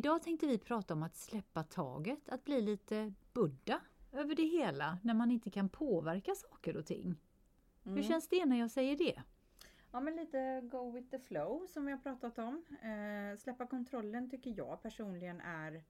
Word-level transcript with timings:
Idag 0.00 0.22
tänkte 0.22 0.46
vi 0.46 0.58
prata 0.58 0.94
om 0.94 1.02
att 1.02 1.16
släppa 1.16 1.62
taget, 1.62 2.28
att 2.28 2.44
bli 2.44 2.60
lite 2.60 3.12
Buddha 3.32 3.80
över 4.12 4.34
det 4.34 4.44
hela 4.44 4.98
när 5.02 5.14
man 5.14 5.30
inte 5.30 5.50
kan 5.50 5.68
påverka 5.68 6.34
saker 6.34 6.76
och 6.76 6.86
ting. 6.86 7.04
Mm. 7.84 7.96
Hur 7.96 8.02
känns 8.02 8.28
det 8.28 8.46
när 8.46 8.56
jag 8.56 8.70
säger 8.70 8.96
det? 8.96 9.22
Ja 9.92 10.00
men 10.00 10.16
lite 10.16 10.60
go 10.60 10.90
with 10.90 11.10
the 11.10 11.18
flow 11.18 11.66
som 11.66 11.86
vi 11.86 11.92
har 11.92 11.98
pratat 11.98 12.38
om. 12.38 12.64
Eh, 12.82 13.38
släppa 13.38 13.66
kontrollen 13.66 14.30
tycker 14.30 14.54
jag 14.56 14.82
personligen 14.82 15.40
är 15.40 15.84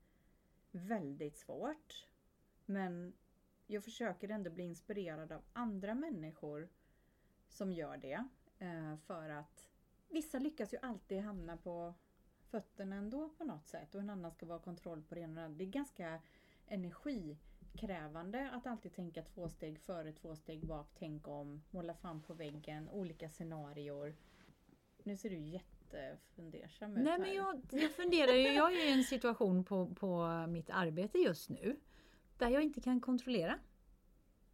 väldigt 0.70 1.36
svårt. 1.36 2.06
Men 2.66 3.12
jag 3.66 3.84
försöker 3.84 4.28
ändå 4.28 4.50
bli 4.50 4.64
inspirerad 4.64 5.32
av 5.32 5.42
andra 5.52 5.94
människor 5.94 6.68
som 7.48 7.72
gör 7.72 7.96
det. 7.96 8.24
Eh, 8.58 8.96
för 8.96 9.28
att 9.28 9.68
vissa 10.08 10.38
lyckas 10.38 10.74
ju 10.74 10.78
alltid 10.82 11.20
hamna 11.20 11.56
på 11.56 11.94
fötterna 12.50 12.96
ändå 12.96 13.28
på 13.28 13.44
något 13.44 13.66
sätt 13.66 13.94
och 13.94 14.00
en 14.00 14.10
annan 14.10 14.32
ska 14.32 14.46
vara 14.46 14.58
kontroll 14.58 15.02
på 15.02 15.14
det 15.14 15.20
ena 15.20 15.30
och 15.30 15.36
det 15.36 15.44
andra. 15.44 15.58
Det 15.58 15.64
är 15.64 15.66
ganska 15.66 16.20
energikrävande 16.66 18.50
att 18.50 18.66
alltid 18.66 18.94
tänka 18.94 19.22
två 19.22 19.48
steg 19.48 19.80
före, 19.80 20.12
två 20.12 20.36
steg 20.36 20.66
bak, 20.66 20.86
tänk 20.98 21.28
om, 21.28 21.62
måla 21.70 21.94
fan 21.94 22.22
på 22.22 22.34
väggen, 22.34 22.88
olika 22.88 23.30
scenarior. 23.30 24.16
Nu 25.02 25.16
ser 25.16 25.30
du 25.30 25.36
jättefundersam 25.38 26.96
ut 26.96 27.04
Nej 27.04 27.12
här. 27.12 27.18
men 27.18 27.34
jag, 27.34 27.60
jag 27.70 27.92
funderar 27.92 28.32
ju, 28.32 28.48
jag 28.48 28.72
är 28.72 28.88
i 28.88 28.92
en 28.92 29.04
situation 29.04 29.64
på, 29.64 29.94
på 29.94 30.28
mitt 30.48 30.70
arbete 30.70 31.18
just 31.18 31.48
nu 31.50 31.76
där 32.38 32.48
jag 32.48 32.62
inte 32.62 32.80
kan 32.80 33.00
kontrollera. 33.00 33.58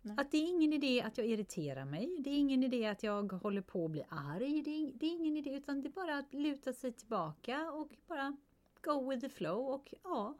Nej. 0.06 0.14
Att 0.18 0.30
det 0.30 0.36
är 0.36 0.48
ingen 0.48 0.72
idé 0.72 1.02
att 1.02 1.18
jag 1.18 1.26
irriterar 1.26 1.84
mig, 1.84 2.16
det 2.18 2.30
är 2.30 2.38
ingen 2.38 2.62
idé 2.62 2.86
att 2.86 3.02
jag 3.02 3.32
håller 3.32 3.62
på 3.62 3.84
att 3.84 3.90
bli 3.90 4.04
arg, 4.08 4.62
det 4.62 4.70
är, 4.70 4.92
det 4.94 5.06
är 5.06 5.10
ingen 5.10 5.36
idé 5.36 5.50
utan 5.50 5.80
det 5.80 5.88
är 5.88 5.92
bara 5.92 6.18
att 6.18 6.34
luta 6.34 6.72
sig 6.72 6.92
tillbaka 6.92 7.70
och 7.72 7.92
bara 8.06 8.36
go 8.82 9.10
with 9.10 9.20
the 9.20 9.28
flow 9.28 9.68
och 9.68 9.94
ja, 10.04 10.38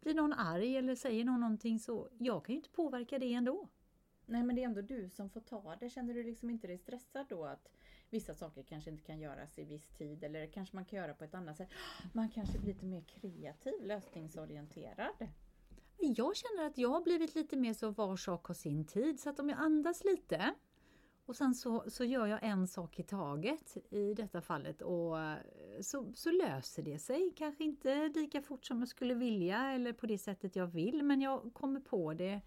blir 0.00 0.14
någon 0.14 0.32
arg 0.32 0.76
eller 0.76 0.94
säger 0.94 1.24
någon 1.24 1.40
någonting 1.40 1.78
så 1.78 2.08
jag 2.18 2.44
kan 2.44 2.52
ju 2.52 2.56
inte 2.56 2.70
påverka 2.70 3.18
det 3.18 3.34
ändå. 3.34 3.68
Nej 4.26 4.42
men 4.42 4.56
det 4.56 4.62
är 4.62 4.66
ändå 4.66 4.80
du 4.80 5.10
som 5.10 5.30
får 5.30 5.40
ta 5.40 5.76
det. 5.80 5.90
Känner 5.90 6.14
du 6.14 6.22
liksom 6.22 6.50
inte 6.50 6.66
dig 6.66 6.78
stressad 6.78 7.26
då 7.28 7.44
att 7.44 7.68
vissa 8.10 8.34
saker 8.34 8.62
kanske 8.62 8.90
inte 8.90 9.02
kan 9.02 9.20
göras 9.20 9.58
i 9.58 9.64
viss 9.64 9.88
tid 9.88 10.24
eller 10.24 10.46
kanske 10.46 10.76
man 10.76 10.84
kan 10.84 10.98
göra 10.98 11.14
på 11.14 11.24
ett 11.24 11.34
annat 11.34 11.56
sätt. 11.56 11.70
Man 12.12 12.30
kanske 12.30 12.58
blir 12.58 12.72
lite 12.74 12.86
mer 12.86 13.00
kreativ, 13.00 13.82
lösningsorienterad. 13.82 15.28
Jag 16.00 16.36
känner 16.36 16.66
att 16.66 16.78
jag 16.78 16.88
har 16.88 17.00
blivit 17.00 17.34
lite 17.34 17.56
mer 17.56 17.74
så 17.74 17.90
var 17.90 18.16
sak 18.16 18.46
har 18.46 18.54
sin 18.54 18.86
tid. 18.86 19.20
Så 19.20 19.30
att 19.30 19.40
om 19.40 19.48
jag 19.48 19.58
andas 19.58 20.04
lite 20.04 20.54
och 21.26 21.36
sen 21.36 21.54
så, 21.54 21.84
så 21.88 22.04
gör 22.04 22.26
jag 22.26 22.42
en 22.42 22.68
sak 22.68 22.98
i 22.98 23.02
taget 23.02 23.76
i 23.90 24.14
detta 24.14 24.40
fallet 24.40 24.82
och 24.82 25.20
eh, 25.20 25.38
så, 25.80 26.12
så 26.14 26.30
löser 26.30 26.82
det 26.82 26.98
sig. 26.98 27.32
Kanske 27.36 27.64
inte 27.64 28.08
lika 28.08 28.42
fort 28.42 28.64
som 28.64 28.78
jag 28.78 28.88
skulle 28.88 29.14
vilja 29.14 29.72
eller 29.72 29.92
på 29.92 30.06
det 30.06 30.18
sättet 30.18 30.56
jag 30.56 30.66
vill 30.66 31.02
men 31.02 31.20
jag 31.20 31.50
kommer 31.54 31.80
på 31.80 32.14
det 32.14 32.40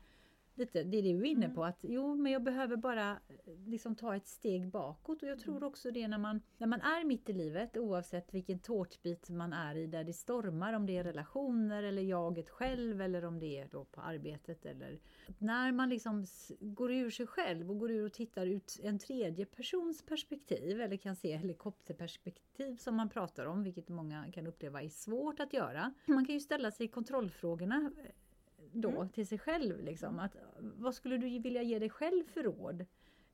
lite, 0.55 0.83
det 0.83 0.97
är 0.97 1.01
det 1.01 1.13
du 1.13 1.19
är 1.19 1.25
inne 1.25 1.49
på, 1.49 1.65
att 1.65 1.79
jo 1.81 2.15
men 2.15 2.31
jag 2.31 2.43
behöver 2.43 2.75
bara 2.75 3.11
eh, 3.11 3.17
liksom 3.65 3.95
ta 3.95 4.15
ett 4.15 4.27
steg 4.27 4.67
bakåt. 4.67 5.23
Och 5.23 5.29
jag 5.29 5.39
tror 5.39 5.63
också 5.63 5.91
det 5.91 6.07
när 6.07 6.17
man, 6.17 6.41
när 6.57 6.67
man 6.67 6.81
är 6.81 7.05
mitt 7.05 7.29
i 7.29 7.33
livet 7.33 7.77
oavsett 7.77 8.33
vilken 8.33 8.59
tårtbit 8.59 9.29
man 9.29 9.53
är 9.53 9.75
i 9.75 9.87
där 9.87 10.03
det 10.03 10.13
stormar, 10.13 10.73
om 10.73 10.85
det 10.85 10.97
är 10.97 11.03
relationer 11.03 11.83
eller 11.83 12.01
jaget 12.01 12.49
själv 12.49 13.01
eller 13.01 13.25
om 13.25 13.39
det 13.39 13.59
är 13.59 13.67
då 13.67 13.85
på 13.85 14.01
arbetet 14.01 14.65
eller 14.65 14.99
när 15.37 15.71
man 15.71 15.89
liksom 15.89 16.25
går 16.59 16.91
ur 16.91 17.09
sig 17.09 17.27
själv 17.27 17.71
och 17.71 17.79
går 17.79 17.91
ur 17.91 18.05
och 18.05 18.13
tittar 18.13 18.45
ut 18.45 18.79
en 18.83 18.99
tredje 18.99 19.45
persons 19.45 20.05
perspektiv 20.05 20.81
eller 20.81 20.97
kan 20.97 21.15
se 21.15 21.37
helikopterperspektiv 21.37 22.75
som 22.75 22.95
man 22.95 23.09
pratar 23.09 23.45
om, 23.45 23.63
vilket 23.63 23.89
många 23.89 24.31
kan 24.31 24.47
uppleva 24.47 24.81
är 24.81 24.89
svårt 24.89 25.39
att 25.39 25.53
göra. 25.53 25.93
Man 26.05 26.25
kan 26.25 26.35
ju 26.35 26.39
ställa 26.39 26.71
sig 26.71 26.87
kontrollfrågorna 26.87 27.91
eh, 27.97 28.11
då 28.73 28.89
Mm. 28.89 29.09
till 29.09 29.27
sig 29.27 29.39
själv. 29.39 29.83
Liksom, 29.83 30.19
att, 30.19 30.35
vad 30.59 30.95
skulle 30.95 31.17
du 31.17 31.39
vilja 31.39 31.61
ge 31.61 31.79
dig 31.79 31.89
själv 31.89 32.23
för 32.27 32.43
råd? 32.43 32.85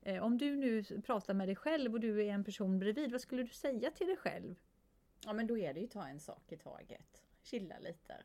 Eh, 0.01 0.23
om 0.23 0.37
du 0.37 0.55
nu 0.55 0.83
pratar 0.83 1.33
med 1.33 1.47
dig 1.47 1.55
själv 1.55 1.93
och 1.93 1.99
du 1.99 2.25
är 2.25 2.33
en 2.33 2.43
person 2.43 2.79
bredvid, 2.79 3.11
vad 3.11 3.21
skulle 3.21 3.43
du 3.43 3.49
säga 3.53 3.91
till 3.91 4.07
dig 4.07 4.17
själv? 4.17 4.55
Ja 5.25 5.33
men 5.33 5.47
då 5.47 5.57
är 5.57 5.73
det 5.73 5.79
ju 5.79 5.87
ta 5.87 6.07
en 6.07 6.19
sak 6.19 6.51
i 6.51 6.57
taget. 6.57 7.23
Chilla 7.41 7.79
lite. 7.79 8.23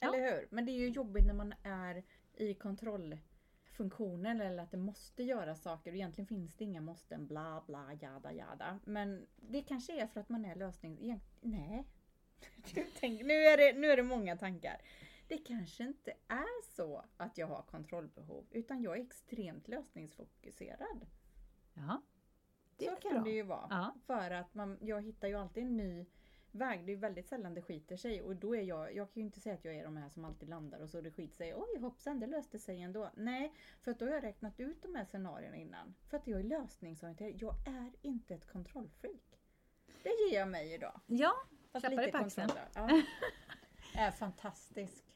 Ja. 0.00 0.08
Eller 0.14 0.30
hur? 0.32 0.48
Men 0.50 0.64
det 0.66 0.72
är 0.72 0.78
ju 0.78 0.88
jobbigt 0.88 1.26
när 1.26 1.34
man 1.34 1.54
är 1.62 2.02
i 2.34 2.54
kontrollfunktionen 2.54 4.40
eller 4.40 4.62
att 4.62 4.70
det 4.70 4.76
måste 4.76 5.22
göra 5.22 5.56
saker 5.56 5.90
och 5.90 5.96
egentligen 5.96 6.26
finns 6.26 6.54
det 6.54 6.64
inga 6.64 6.80
måsten 6.80 7.26
bla 7.26 7.64
bla 7.66 7.92
jada 8.00 8.32
jada. 8.32 8.80
Men 8.84 9.26
det 9.36 9.62
kanske 9.62 10.00
är 10.00 10.06
för 10.06 10.20
att 10.20 10.28
man 10.28 10.44
är 10.44 10.54
lösning... 10.54 11.20
Nej. 11.40 11.84
Tänk, 13.00 13.22
nu, 13.22 13.34
är 13.34 13.56
det, 13.56 13.78
nu 13.78 13.86
är 13.86 13.96
det 13.96 14.02
många 14.02 14.36
tankar. 14.36 14.80
Det 15.28 15.38
kanske 15.38 15.84
inte 15.84 16.10
är 16.28 16.62
så 16.74 17.04
att 17.16 17.38
jag 17.38 17.46
har 17.46 17.62
kontrollbehov 17.62 18.46
utan 18.50 18.82
jag 18.82 18.98
är 18.98 19.02
extremt 19.02 19.68
lösningsfokuserad. 19.68 21.06
Ja, 21.74 22.02
det 22.76 22.84
så 22.84 22.96
kan 22.96 23.12
bra. 23.12 23.22
det 23.22 23.30
ju 23.30 23.42
vara. 23.42 23.66
Ja. 23.70 23.94
För 24.06 24.30
att 24.30 24.54
man, 24.54 24.78
jag 24.80 25.02
hittar 25.02 25.28
ju 25.28 25.34
alltid 25.34 25.64
en 25.64 25.76
ny 25.76 26.06
väg. 26.50 26.86
Det 26.86 26.92
är 26.92 26.96
väldigt 26.96 27.28
sällan 27.28 27.54
det 27.54 27.62
skiter 27.62 27.96
sig 27.96 28.22
och 28.22 28.36
då 28.36 28.56
är 28.56 28.62
jag, 28.62 28.94
jag 28.96 29.12
kan 29.12 29.20
ju 29.20 29.26
inte 29.26 29.40
säga 29.40 29.54
att 29.54 29.64
jag 29.64 29.74
är 29.74 29.84
de 29.84 29.96
här 29.96 30.08
som 30.08 30.24
alltid 30.24 30.48
landar 30.48 30.80
och 30.80 30.90
så 30.90 31.00
det 31.00 31.10
skiter 31.10 31.36
sig. 31.36 31.54
Oj 31.54 31.80
hoppsan, 31.80 32.20
det 32.20 32.26
löste 32.26 32.58
sig 32.58 32.80
ändå. 32.80 33.10
Nej, 33.14 33.52
för 33.80 33.90
att 33.90 33.98
då 33.98 34.06
har 34.06 34.12
jag 34.12 34.22
räknat 34.22 34.60
ut 34.60 34.82
de 34.82 34.94
här 34.94 35.04
scenarierna 35.04 35.56
innan. 35.56 35.94
För 36.10 36.16
att 36.16 36.26
jag 36.26 36.40
är 36.40 36.44
lösningsorienterad. 36.44 37.32
Jag 37.42 37.54
är 37.66 37.92
inte 38.02 38.34
ett 38.34 38.46
kontrollfreak. 38.46 39.40
Det 40.02 40.10
ger 40.10 40.38
jag 40.38 40.48
mig 40.48 40.74
idag. 40.74 41.00
ja, 41.06 41.32
Fast 41.72 41.86
Klappar 41.86 42.02
dig 42.02 42.12
på 42.12 42.18
axeln. 42.18 42.50
Ja. 42.74 43.02
Är 43.96 44.10
fantastisk. 44.10 45.13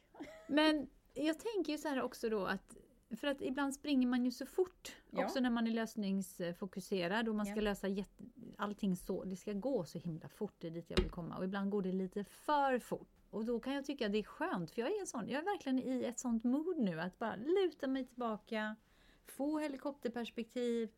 Men 0.49 0.89
jag 1.13 1.39
tänker 1.39 1.71
ju 1.71 1.77
så 1.77 1.87
här 1.87 2.01
också 2.01 2.29
då 2.29 2.45
att 2.45 2.77
för 3.17 3.27
att 3.27 3.41
ibland 3.41 3.73
springer 3.73 4.07
man 4.07 4.25
ju 4.25 4.31
så 4.31 4.45
fort 4.45 4.95
Ja. 5.09 5.25
också 5.25 5.39
när 5.39 5.49
man 5.49 5.67
är 5.67 5.71
lösningsfokuserad 5.71 7.27
och 7.29 7.35
man 7.35 7.45
ska 7.45 7.55
Ja. 7.55 7.61
lösa 7.61 7.87
jätte, 7.87 8.23
allting 8.57 8.95
så, 8.95 9.23
det 9.23 9.35
ska 9.35 9.53
gå 9.53 9.85
så 9.85 9.97
himla 9.99 10.27
fort, 10.29 10.53
det 10.59 10.67
är 10.67 10.71
dit 10.71 10.89
jag 10.89 10.97
vill 11.01 11.09
komma 11.11 11.37
och 11.37 11.43
ibland 11.43 11.71
går 11.71 11.81
det 11.81 11.91
lite 11.91 12.23
för 12.23 12.79
fort. 12.79 13.07
Och 13.29 13.45
då 13.45 13.59
kan 13.59 13.73
jag 13.73 13.85
tycka 13.85 14.05
att 14.05 14.11
det 14.11 14.17
är 14.17 14.23
skönt 14.23 14.71
för 14.71 14.81
jag 14.81 14.91
är 14.95 14.99
en 14.99 15.07
sån, 15.07 15.29
jag 15.29 15.41
är 15.41 15.45
verkligen 15.45 15.79
i 15.79 16.03
ett 16.03 16.19
sånt 16.19 16.43
mood 16.43 16.77
nu 16.77 17.01
att 17.01 17.19
bara 17.19 17.35
luta 17.35 17.87
mig 17.87 18.05
tillbaka, 18.07 18.75
få 19.25 19.59
helikopterperspektiv, 19.59 20.89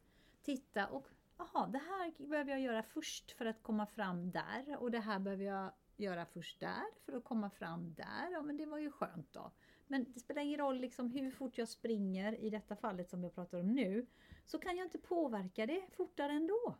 titta 0.41 0.87
och 0.87 1.07
jaha, 1.37 1.67
det 1.67 1.77
här 1.77 2.27
behöver 2.27 2.51
jag 2.51 2.61
göra 2.61 2.83
först 2.83 3.31
för 3.31 3.45
att 3.45 3.63
komma 3.63 3.85
fram 3.85 4.31
där 4.31 4.77
och 4.79 4.91
det 4.91 4.99
här 4.99 5.19
behöver 5.19 5.43
jag 5.45 5.71
göra 6.01 6.25
först 6.25 6.59
där 6.59 6.83
för 7.05 7.13
att 7.17 7.23
komma 7.23 7.49
fram 7.49 7.93
där. 7.93 8.31
Ja 8.31 8.41
men 8.41 8.57
det 8.57 8.65
var 8.65 8.77
ju 8.77 8.91
skönt 8.91 9.33
då. 9.33 9.51
Men 9.87 10.05
det 10.13 10.19
spelar 10.19 10.41
ingen 10.41 10.59
roll 10.59 10.79
liksom 10.79 11.09
hur 11.09 11.31
fort 11.31 11.57
jag 11.57 11.69
springer 11.69 12.33
i 12.35 12.49
detta 12.49 12.75
fallet 12.75 13.09
som 13.09 13.23
jag 13.23 13.35
pratar 13.35 13.59
om 13.59 13.75
nu 13.75 14.05
så 14.45 14.59
kan 14.59 14.77
jag 14.77 14.85
inte 14.85 14.97
påverka 14.97 15.65
det 15.65 15.81
fortare 15.91 16.31
ändå. 16.31 16.75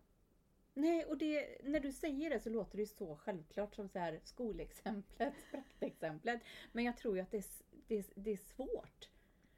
Nej, 0.73 1.05
och 1.05 1.17
det, 1.17 1.57
när 1.63 1.79
du 1.79 1.91
säger 1.91 2.29
det 2.29 2.39
så 2.39 2.49
låter 2.49 2.77
det 2.77 2.81
ju 2.81 2.87
så 2.87 3.15
självklart 3.15 3.75
som 3.75 3.89
så 3.89 3.99
här 3.99 4.19
skolexemplet, 4.23 5.33
praktexemplet. 5.51 6.41
Men 6.71 6.83
jag 6.83 6.97
tror 6.97 7.15
ju 7.15 7.21
att 7.21 7.31
det 7.31 7.37
är, 7.37 7.45
det 7.87 7.95
är, 7.95 8.05
det 8.15 8.31
är 8.31 8.37
svårt. 8.37 9.09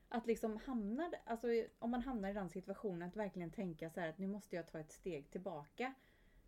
Att 0.10 0.28
liksom 0.28 0.58
hamna, 0.66 1.12
alltså 1.26 1.48
om 1.80 1.92
man 1.92 2.02
hamnar 2.02 2.30
i 2.30 2.34
den 2.34 2.50
situationen 2.50 3.08
att 3.08 3.16
verkligen 3.16 3.52
tänka 3.52 3.90
så 3.90 4.00
här 4.00 4.10
att 4.10 4.18
nu 4.18 4.28
måste 4.28 4.56
jag 4.56 4.68
ta 4.68 4.80
ett 4.80 4.92
steg 4.92 5.30
tillbaka. 5.32 5.94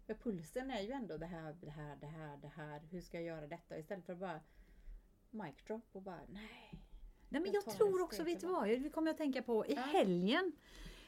För 0.05 0.13
pulsen 0.13 0.71
är 0.71 0.81
ju 0.81 0.91
ändå 0.91 1.17
det 1.17 1.25
här, 1.25 1.55
det 1.61 1.69
här, 1.69 1.95
det 2.01 2.07
här, 2.07 2.37
det 2.37 2.47
här. 2.55 2.81
Hur 2.91 3.01
ska 3.01 3.17
jag 3.17 3.25
göra 3.25 3.47
detta? 3.47 3.77
Istället 3.77 4.05
för 4.05 4.13
att 4.13 4.19
bara 4.19 4.39
mic 5.29 5.55
drop 5.67 5.85
och 5.91 6.01
bara 6.01 6.21
nej. 6.29 6.71
Nej, 7.29 7.41
men 7.41 7.45
Jag 7.45 7.63
jag, 7.67 7.73
tror 7.77 8.01
också, 8.01 8.23
vet 8.23 8.39
du 8.41 8.47
vad, 8.47 8.67
det 8.67 8.89
kommer 8.89 9.07
jag 9.07 9.13
att 9.13 9.17
tänka 9.17 9.41
på 9.41 9.65
i 9.65 9.73
Ja. 9.73 9.81
helgen. 9.81 10.51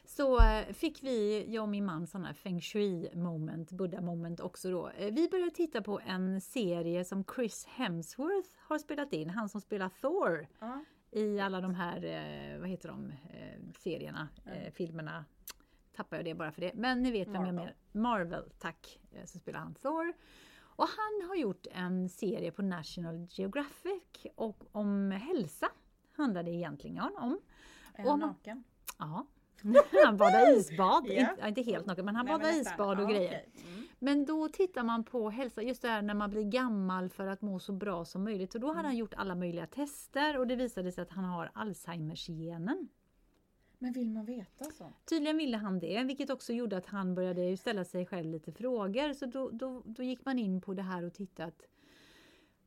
Så 0.06 0.40
eh, 0.42 0.74
fick 0.74 1.04
vi, 1.04 1.46
jag 1.54 1.64
och 1.64 1.70
min 1.70 1.86
man, 1.86 2.08
sådana 2.08 2.28
här 2.28 2.34
feng 2.34 2.62
shui 2.62 3.10
moment, 3.16 3.72
buddha 3.72 4.02
moment 4.02 4.40
också 4.40 4.72
då. 4.72 4.90
Eh, 4.90 5.14
Vi 5.14 5.30
började 5.30 5.52
titta 5.52 5.82
på 5.82 6.00
en 6.06 6.42
serie 6.42 7.06
som 7.06 7.24
Chris 7.36 7.66
Hemsworth 7.66 8.50
har 8.58 8.78
spelat 8.80 9.14
in, 9.14 9.30
han 9.30 9.50
som 9.50 9.62
spelar 9.62 9.90
Thor 10.02 10.48
Ja, 10.60 10.84
i 11.12 11.40
alla 11.40 11.62
de 11.62 11.76
här, 11.76 12.04
eh, 12.04 12.60
vad 12.60 12.70
heter 12.70 12.90
de, 12.90 13.14
serierna, 13.80 14.28
eh, 14.46 14.72
filmerna. 14.74 15.26
Tappar 15.98 16.18
jag 16.18 16.26
det 16.26 16.34
bara 16.34 16.52
för 16.52 16.62
det. 16.62 16.72
Men 16.76 17.02
ni 17.04 17.12
vet 17.12 17.28
vem 17.28 17.34
jag 17.36 17.42
Marvel. 17.42 17.56
menar. 17.56 17.76
Marvel, 17.92 18.44
tack. 18.60 19.00
Eh, 19.12 19.26
Så 19.26 19.40
spelar 19.40 19.60
han 19.60 19.76
Thor. 19.76 20.14
Och 20.60 20.88
han 20.88 21.28
har 21.30 21.36
gjort 21.36 21.68
en 21.72 22.10
serie 22.10 22.52
på 22.52 22.62
National 22.62 23.28
Geographic 23.30 24.04
och 24.36 24.64
om 24.72 25.12
hälsa 25.12 25.70
handlar 26.18 26.44
det 26.44 26.52
egentligen 26.52 27.00
om. 27.00 27.40
är 27.94 28.04
han 28.10 28.20
naken? 28.20 28.64
Ja. 28.98 29.26
Han 30.06 30.18
badar 30.18 30.54
isbad, 30.58 31.06
Ja. 31.08 31.48
inte, 31.48 31.62
helt 31.62 31.86
naken 31.86 32.06
men 32.06 32.16
han 32.16 32.26
badar 32.26 32.50
isbad 32.62 33.00
och 33.00 33.04
Ja, 33.04 33.10
grejer. 33.10 33.28
okej. 33.28 33.50
Mm. 33.74 33.88
Men 34.00 34.26
då 34.26 34.48
tittar 34.50 34.84
man 34.84 35.04
på 35.04 35.30
hälsa, 35.30 35.62
just 35.62 35.82
det 35.82 35.88
här 35.88 36.02
när 36.02 36.14
man 36.14 36.30
blir 36.30 36.44
gammal 36.44 37.10
för 37.10 37.28
att 37.28 37.42
må 37.42 37.60
så 37.60 37.72
bra 37.74 38.06
som 38.06 38.24
möjligt. 38.24 38.56
Och 38.56 38.62
då 38.62 38.68
hade 38.74 38.88
han 38.88 38.98
gjort 38.98 39.14
alla 39.14 39.36
möjliga 39.36 39.68
tester 39.68 40.38
och 40.38 40.48
det 40.48 40.56
visade 40.56 40.92
sig 40.92 41.02
att 41.02 41.10
han 41.12 41.24
har 41.24 41.52
Alzheimers-genen. 41.54 42.88
Men 43.80 43.94
vill 43.94 44.10
man 44.10 44.26
veta 44.26 44.66
så? 44.66 44.94
Tydligen 45.06 45.38
ville 45.38 45.58
han 45.58 45.80
det, 45.80 46.04
vilket 46.04 46.30
också 46.30 46.54
gjorde 46.54 46.78
att 46.78 46.86
han 46.86 47.16
började 47.16 47.58
ställa 47.58 47.86
sig 47.86 48.06
själv 48.06 48.32
lite 48.32 48.52
frågor. 48.52 49.14
Så 49.14 49.26
då, 49.26 49.50
då, 49.50 49.82
då 49.86 50.04
gick 50.04 50.26
man 50.26 50.40
in 50.40 50.62
på 50.62 50.74
det 50.74 50.82
här 50.82 51.04
och 51.04 51.14
tittade 51.14 51.48
att 51.48 51.68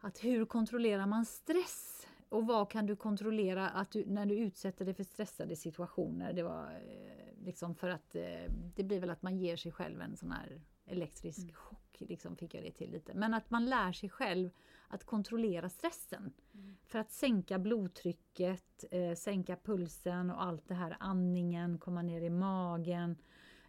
att 0.01 0.25
hur 0.25 0.45
kontrollerar 0.45 1.07
man 1.07 1.27
stress? 1.27 2.07
Och 2.29 2.47
vad 2.47 2.71
kan 2.71 2.87
du 2.87 2.97
kontrollera 2.97 3.69
att 3.69 3.91
du, 3.91 4.05
när 4.07 4.27
du 4.27 4.35
utsätter 4.35 4.85
dig 4.85 4.95
för 4.95 5.05
stressade 5.05 5.57
situationer? 5.57 6.33
Det 6.33 6.43
var 6.43 6.65
eh, 6.65 7.45
liksom 7.45 7.75
för 7.75 7.89
att 7.89 8.15
eh, 8.15 8.53
det 8.77 8.83
blir 8.83 9.01
väl 9.01 9.11
att 9.11 9.23
man 9.23 9.37
ger 9.37 9.57
sig 9.57 9.73
själv 9.73 10.01
en 10.01 10.17
sån 10.17 10.33
här 10.33 10.61
elektrisk 10.87 11.39
mm. 11.39 11.55
chock, 11.55 11.97
liksom 11.99 12.37
fick 12.37 12.55
jag 12.55 12.65
det 12.65 12.71
till 12.71 12.91
lite. 12.91 13.15
Men 13.15 13.35
att 13.35 13.51
man 13.51 13.67
lär 13.67 13.93
sig 13.93 14.09
själv 14.09 14.51
att 14.91 15.05
kontrollera 15.05 15.69
stressen. 15.69 16.33
Mm. 16.55 16.77
För 16.87 16.99
att 16.99 17.13
sänka 17.13 17.59
blodtrycket, 17.59 18.85
eh, 18.91 19.15
sänka 19.15 19.57
pulsen 19.57 20.31
och 20.31 20.43
allt 20.43 20.69
det 20.69 20.75
här, 20.75 20.97
andningen, 21.01 21.79
komma 21.79 22.03
ner 22.03 22.21
i 22.23 22.31
magen 22.31 23.17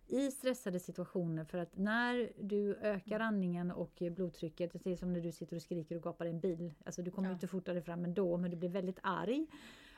i 0.07 0.31
stressade 0.31 0.79
situationer 0.79 1.43
för 1.43 1.57
att 1.57 1.77
när 1.77 2.31
du 2.39 2.75
ökar 2.75 3.19
andningen 3.19 3.71
och 3.71 4.03
blodtrycket, 4.11 4.83
det 4.83 4.91
är 4.91 4.95
som 4.95 5.13
när 5.13 5.21
du 5.21 5.31
sitter 5.31 5.55
och 5.55 5.61
skriker 5.61 5.95
och 5.95 6.03
gapar 6.03 6.25
i 6.25 6.29
en 6.29 6.39
bil. 6.39 6.73
Alltså 6.85 7.01
du 7.01 7.11
kommer 7.11 7.29
ja. 7.29 7.33
inte 7.33 7.47
fortare 7.47 7.81
fram 7.81 8.05
ändå 8.05 8.37
men 8.37 8.51
du 8.51 8.57
blir 8.57 8.69
väldigt 8.69 8.99
arg. 9.03 9.47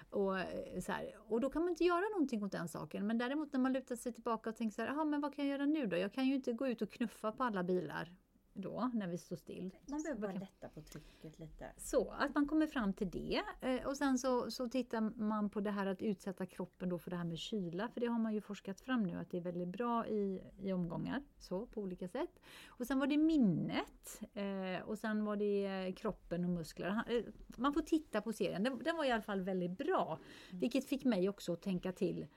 Och, 0.09 0.39
eh, 0.39 0.79
så 0.79 0.91
här, 0.91 1.15
och 1.17 1.41
då 1.41 1.49
kan 1.49 1.61
man 1.61 1.69
inte 1.69 1.83
göra 1.83 2.09
någonting 2.13 2.43
åt 2.43 2.51
den 2.51 2.67
saken. 2.67 3.07
Men 3.07 3.17
däremot 3.17 3.53
när 3.53 3.59
man 3.59 3.73
lutar 3.73 3.95
sig 3.95 4.13
tillbaka 4.13 4.49
och 4.49 4.55
tänker 4.55 4.75
så 4.75 4.81
här, 4.81 5.05
men 5.05 5.21
vad 5.21 5.35
kan 5.35 5.47
jag 5.47 5.51
göra 5.57 5.65
nu 5.65 5.87
då? 5.87 5.97
Jag 5.97 6.13
kan 6.13 6.27
ju 6.27 6.35
inte 6.35 6.53
gå 6.53 6.67
ut 6.67 6.81
och 6.81 6.91
knuffa 6.91 7.31
på 7.31 7.43
alla 7.43 7.63
bilar 7.63 8.11
då 8.53 8.91
när 8.93 9.07
vi 9.07 9.17
står 9.17 9.35
still. 9.35 9.75
Man 9.85 10.01
behöver 10.03 10.21
bara 10.21 10.31
lätta 10.31 10.69
på 10.69 10.81
trycket 10.81 11.39
lite. 11.39 11.71
Så, 11.77 12.11
att 12.11 12.35
man 12.35 12.47
kommer 12.47 12.67
fram 12.67 12.93
till 12.93 13.09
det. 13.09 13.41
Eh, 13.61 13.87
och 13.87 13.97
sen 13.97 14.17
så, 14.17 14.51
så 14.51 14.69
tittar 14.69 15.01
man 15.01 15.49
på 15.49 15.59
det 15.59 15.71
här 15.71 15.85
att 15.85 16.01
utsätta 16.01 16.45
kroppen 16.45 16.89
då 16.89 16.99
för 16.99 17.09
det 17.09 17.17
här 17.17 17.23
med 17.23 17.37
kyla. 17.37 17.89
För 17.89 18.01
det 18.01 18.07
har 18.07 18.19
man 18.19 18.33
ju 18.33 18.41
forskat 18.41 18.81
fram 18.81 19.03
nu 19.03 19.19
att 19.19 19.29
det 19.29 19.37
är 19.37 19.41
väldigt 19.41 19.67
bra 19.67 20.07
i, 20.07 20.41
i 20.59 20.73
omgångar. 20.73 21.23
Så 21.39 21.65
på 21.65 21.81
olika 21.81 22.07
sätt. 22.07 22.39
Och 22.67 22.87
sen 22.87 22.99
var 22.99 23.07
det 23.07 23.17
minnet. 23.17 24.21
Eh, 24.33 24.81
och 24.85 24.99
sen 24.99 25.25
var 25.25 25.35
det 25.35 25.93
kroppen 25.97 26.43
och 26.43 26.49
muskler. 26.49 27.03
Eh, 27.07 27.23
man 27.57 27.73
får 27.73 27.81
titta 27.81 28.21
på 28.21 28.33
serien. 28.33 28.63
Den, 28.63 28.83
den 28.83 28.97
var 28.97 29.05
i 29.05 29.11
alla 29.11 29.21
fall 29.21 29.41
väldigt 29.41 29.77
bra. 29.77 30.19
Mm. 30.49 30.59
Vilket 30.59 30.85
fick 30.85 31.05
mig 31.05 31.29
också 31.29 31.53
att 31.53 31.61
tänka 31.61 31.91
till 31.91 32.27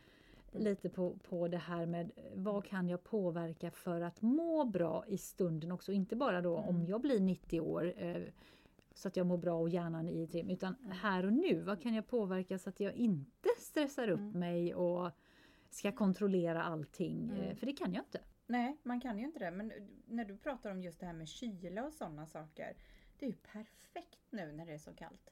lite 0.52 0.88
på, 0.88 1.16
på 1.16 1.48
det 1.48 1.56
här 1.58 1.86
med 1.86 2.10
vad 2.34 2.64
kan 2.64 2.88
jag 2.88 3.04
påverka 3.04 3.70
för 3.70 4.00
att 4.00 4.22
må 4.22 4.64
bra 4.64 5.04
i 5.06 5.18
stunden 5.18 5.72
också. 5.72 5.92
Inte 5.92 6.16
bara 6.16 6.40
då 6.40 6.56
mm. 6.56 6.68
om 6.68 6.86
jag 6.86 7.00
blir 7.00 7.20
90 7.20 7.60
år 7.60 7.92
eh, 7.96 8.22
så 8.94 9.08
att 9.08 9.16
jag 9.16 9.26
mår 9.26 9.38
bra 9.38 9.54
och 9.54 9.68
hjärnan 9.68 10.08
i 10.08 10.26
trim, 10.26 10.50
utan 10.50 10.74
mm. 10.74 10.90
här 10.90 11.26
och 11.26 11.32
nu. 11.32 11.62
Vad 11.62 11.82
kan 11.82 11.94
jag 11.94 12.06
påverka 12.06 12.58
så 12.58 12.68
att 12.68 12.80
jag 12.80 12.94
inte 12.94 13.48
stressar 13.58 14.08
upp 14.08 14.18
mm. 14.18 14.40
mig 14.40 14.74
och 14.74 15.10
ska 15.70 15.92
kontrollera 15.92 16.62
allting? 16.62 17.30
Eh, 17.30 17.44
mm. 17.44 17.56
För 17.56 17.66
det 17.66 17.72
kan 17.72 17.94
jag 17.94 18.02
inte. 18.04 18.20
Nej, 18.46 18.76
man 18.82 19.00
kan 19.00 19.18
ju 19.18 19.24
inte 19.24 19.38
det. 19.38 19.50
Men 19.50 19.72
när 20.06 20.24
du 20.24 20.36
pratar 20.36 20.70
om 20.70 20.82
just 20.82 21.00
det 21.00 21.06
här 21.06 21.12
med 21.12 21.28
kyla 21.28 21.84
och 21.84 21.92
sådana 21.92 22.26
saker. 22.26 22.76
Det 23.18 23.26
är 23.26 23.30
ju 23.30 23.36
perfekt 23.36 24.18
nu 24.30 24.52
när 24.52 24.66
det 24.66 24.72
är 24.72 24.78
så 24.78 24.94
kallt. 24.94 25.30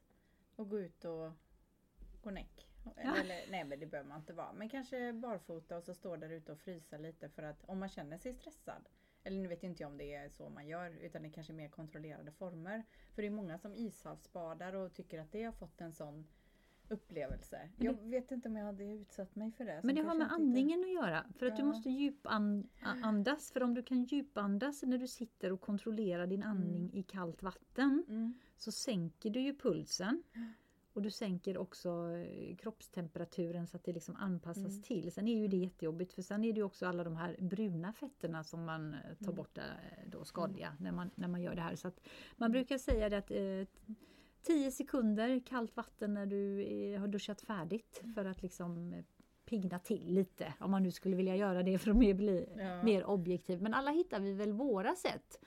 Att 0.57 0.69
gå 0.69 0.81
ut 0.81 1.05
och 1.05 1.33
gå 2.23 2.31
näck. 2.31 2.69
Eller, 2.97 3.51
nej 3.51 3.65
men 3.65 3.81
det 3.81 3.87
behöver 3.87 4.09
man 4.09 4.21
inte 4.21 4.33
vara. 4.33 4.53
Men 4.53 4.69
kanske 4.69 5.13
barfota 5.13 5.77
och 5.77 5.85
så 5.85 5.95
står 5.95 6.17
där 6.17 6.31
ute 6.31 6.53
och 6.53 6.59
frysa 6.59 6.99
lite 6.99 7.29
för 7.29 7.43
att 7.43 7.65
om 7.65 7.79
man 7.79 7.89
känner 7.89 8.19
sig 8.19 8.35
stressad. 8.35 8.89
Eller 9.25 9.41
nu 9.41 9.49
vet 9.49 9.63
inte 9.63 9.83
jag 9.83 9.91
om 9.91 9.99
det 9.99 10.15
är 10.15 10.29
så 10.29 10.49
man 10.49 10.67
gör 10.67 10.91
utan 10.91 11.23
det 11.23 11.29
är 11.29 11.33
kanske 11.33 11.53
är 11.53 11.55
mer 11.55 11.69
kontrollerade 11.69 12.33
former. 12.33 12.85
För 13.15 13.23
det 13.23 13.29
är 13.29 13.31
många 13.31 13.59
som 13.59 13.75
ishavsbadar 13.75 14.73
och 14.73 14.95
tycker 14.95 15.19
att 15.21 15.33
det 15.33 15.45
har 15.45 15.53
fått 15.53 15.81
en 15.81 15.93
sån 15.93 16.27
upplevelse. 16.89 17.69
Det, 17.77 17.85
jag 17.85 17.95
vet 18.03 18.31
inte 18.31 18.49
om 18.49 18.57
jag 18.57 18.65
hade 18.65 18.85
utsatt 18.85 19.37
mig 19.37 19.53
för 19.53 19.65
det. 19.65 19.81
Men 19.85 19.95
det 19.95 20.03
har 20.03 20.15
med 20.15 20.33
andningen 20.33 20.79
inte... 20.79 20.89
att 20.89 20.95
göra. 20.95 21.27
För 21.39 21.47
att 21.47 21.53
ja. 21.53 21.57
du 21.57 21.63
måste 21.65 21.91
djupandas. 21.91 23.53
För 23.53 23.63
om 23.63 23.75
du 23.75 23.83
kan 23.83 24.05
djupandas 24.05 24.83
när 24.83 24.99
du 24.99 25.09
sitter 25.09 25.53
och 25.53 25.61
kontrollerar 25.61 26.27
din 26.27 26.43
andning 26.43 26.85
mm. 26.85 26.95
i 26.95 27.03
kallt 27.03 27.43
vatten 27.43 28.05
mm. 28.09 28.35
så 28.57 28.73
sänker 28.73 29.31
du 29.31 29.41
ju 29.41 29.55
pulsen. 29.55 30.23
Och 30.95 31.03
du 31.03 31.11
sänker 31.11 31.59
också 31.59 32.17
eh, 32.17 32.57
kroppstemperaturen 32.57 33.67
så 33.67 33.77
att 33.77 33.85
det 33.85 33.93
liksom 33.93 34.17
anpassas 34.17 34.73
mm. 34.73 34.83
till. 34.83 35.13
Sen 35.13 35.29
är 35.29 35.41
ju 35.41 35.49
det 35.49 35.57
jättejobbigt 35.57 36.13
för 36.13 36.23
sen 36.23 36.45
är 36.45 36.53
det 36.53 36.63
också 36.63 36.87
alla 36.87 37.05
de 37.05 37.17
här 37.17 37.37
bruna 37.39 37.93
fetterna 37.93 38.45
som 38.45 38.65
man 38.65 38.95
eh, 38.95 39.01
tar 39.01 39.25
mm. 39.25 39.35
bort, 39.35 39.59
eh, 39.59 39.65
då 40.07 40.25
skadliga 40.25 40.67
mm. 40.67 40.79
när, 40.83 40.93
man, 40.93 41.11
när 41.15 41.29
man 41.29 41.43
gör 41.43 41.55
det 41.55 41.63
här. 41.63 41.77
Så 41.77 41.91
man 42.37 42.47
mm. 42.47 42.53
brukar 42.53 42.79
säga 42.79 43.09
det 43.09 43.19
att 43.19 43.31
eh, 43.31 43.97
10 44.43 44.71
sekunder 44.71 45.41
kallt 45.47 45.77
vatten 45.77 46.15
när 46.15 46.27
du 46.27 46.63
är, 46.63 46.99
har 46.99 47.09
duschat 47.09 47.41
färdigt 47.41 48.01
mm. 48.03 48.15
för 48.15 48.25
att 48.25 48.43
liksom 48.43 49.03
pigna 49.45 49.79
till 49.79 50.15
lite 50.15 50.55
om 50.61 50.71
man 50.71 50.83
nu 50.83 50.91
skulle 50.91 51.17
vilja 51.17 51.37
göra 51.37 51.63
det 51.63 51.79
för 51.79 51.91
att 51.91 51.97
bli 51.97 52.47
ja. 52.57 52.83
mer 52.83 53.05
objektiv. 53.05 53.63
Men 53.63 53.75
alla 53.75 53.91
hittar 53.91 54.21
vi 54.21 54.33
väl 54.33 54.53
våra 54.53 54.95
sätt. 54.95 55.41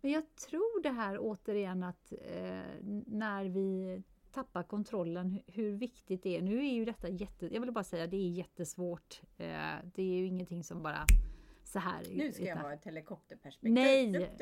Men 0.00 0.10
jag 0.10 0.36
tror 0.36 0.82
det 0.82 0.90
här 0.90 1.18
återigen 1.20 1.82
att 1.82 2.12
eh, 2.12 2.60
när 3.06 3.44
vi 3.44 4.02
tappar 4.32 4.62
kontrollen 4.62 5.40
hur 5.46 5.72
viktigt 5.72 6.22
det 6.22 6.36
är. 6.36 6.42
Nu 6.42 6.58
är 6.58 6.72
ju 6.72 6.84
detta 6.84 7.08
jätte, 7.08 7.54
jag 7.54 7.60
vill 7.60 7.72
bara 7.72 7.84
säga 7.84 8.06
det 8.06 8.16
är 8.16 8.30
jättesvårt. 8.30 9.20
Eh, 9.36 9.46
det 9.94 10.02
är 10.02 10.18
ju 10.18 10.26
ingenting 10.26 10.64
som 10.64 10.82
bara 10.82 11.06
så 11.72 11.78
här. 11.78 12.02
Nu 12.16 12.32
ska 12.32 12.44
jag 12.44 12.56
ha 12.56 12.72
ett 12.72 12.84
helikopterperspektiv. 12.84 13.72
Nej! 13.74 14.36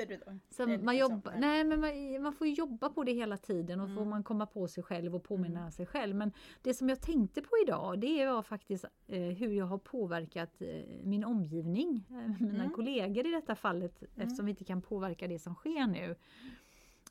Så 0.50 0.66
man, 0.66 0.96
jobba, 0.96 1.32
nej 1.38 1.64
men 1.64 1.80
man, 1.80 2.22
man, 2.22 2.32
får 2.32 2.46
jobba 2.46 2.88
på 2.88 3.04
det 3.04 3.12
hela 3.12 3.36
tiden 3.36 3.80
och 3.80 3.86
mm. 3.86 3.96
får 3.96 4.04
man 4.04 4.22
komma 4.22 4.46
på 4.46 4.68
sig 4.68 4.82
själv 4.82 5.14
och 5.14 5.24
påminna 5.24 5.60
mm. 5.60 5.72
sig 5.72 5.86
själv. 5.86 6.16
Men 6.16 6.32
det 6.62 6.74
som 6.74 6.88
jag 6.88 7.00
tänkte 7.00 7.42
på 7.42 7.50
idag 7.66 8.00
det 8.00 8.26
var 8.26 8.42
faktiskt 8.42 8.84
eh, 9.06 9.20
hur 9.20 9.52
jag 9.52 9.66
har 9.66 9.78
påverkat 9.78 10.62
eh, 10.62 10.68
min 11.02 11.24
omgivning. 11.24 12.06
Eh, 12.10 12.42
mina 12.46 12.64
mm. 12.64 12.70
kollegor 12.70 13.26
i 13.26 13.30
detta 13.30 13.54
fallet 13.54 14.02
mm. 14.02 14.12
eftersom 14.16 14.46
vi 14.46 14.50
inte 14.50 14.64
kan 14.64 14.82
påverka 14.82 15.28
det 15.28 15.38
som 15.38 15.54
sker 15.54 15.86
nu. 15.86 16.16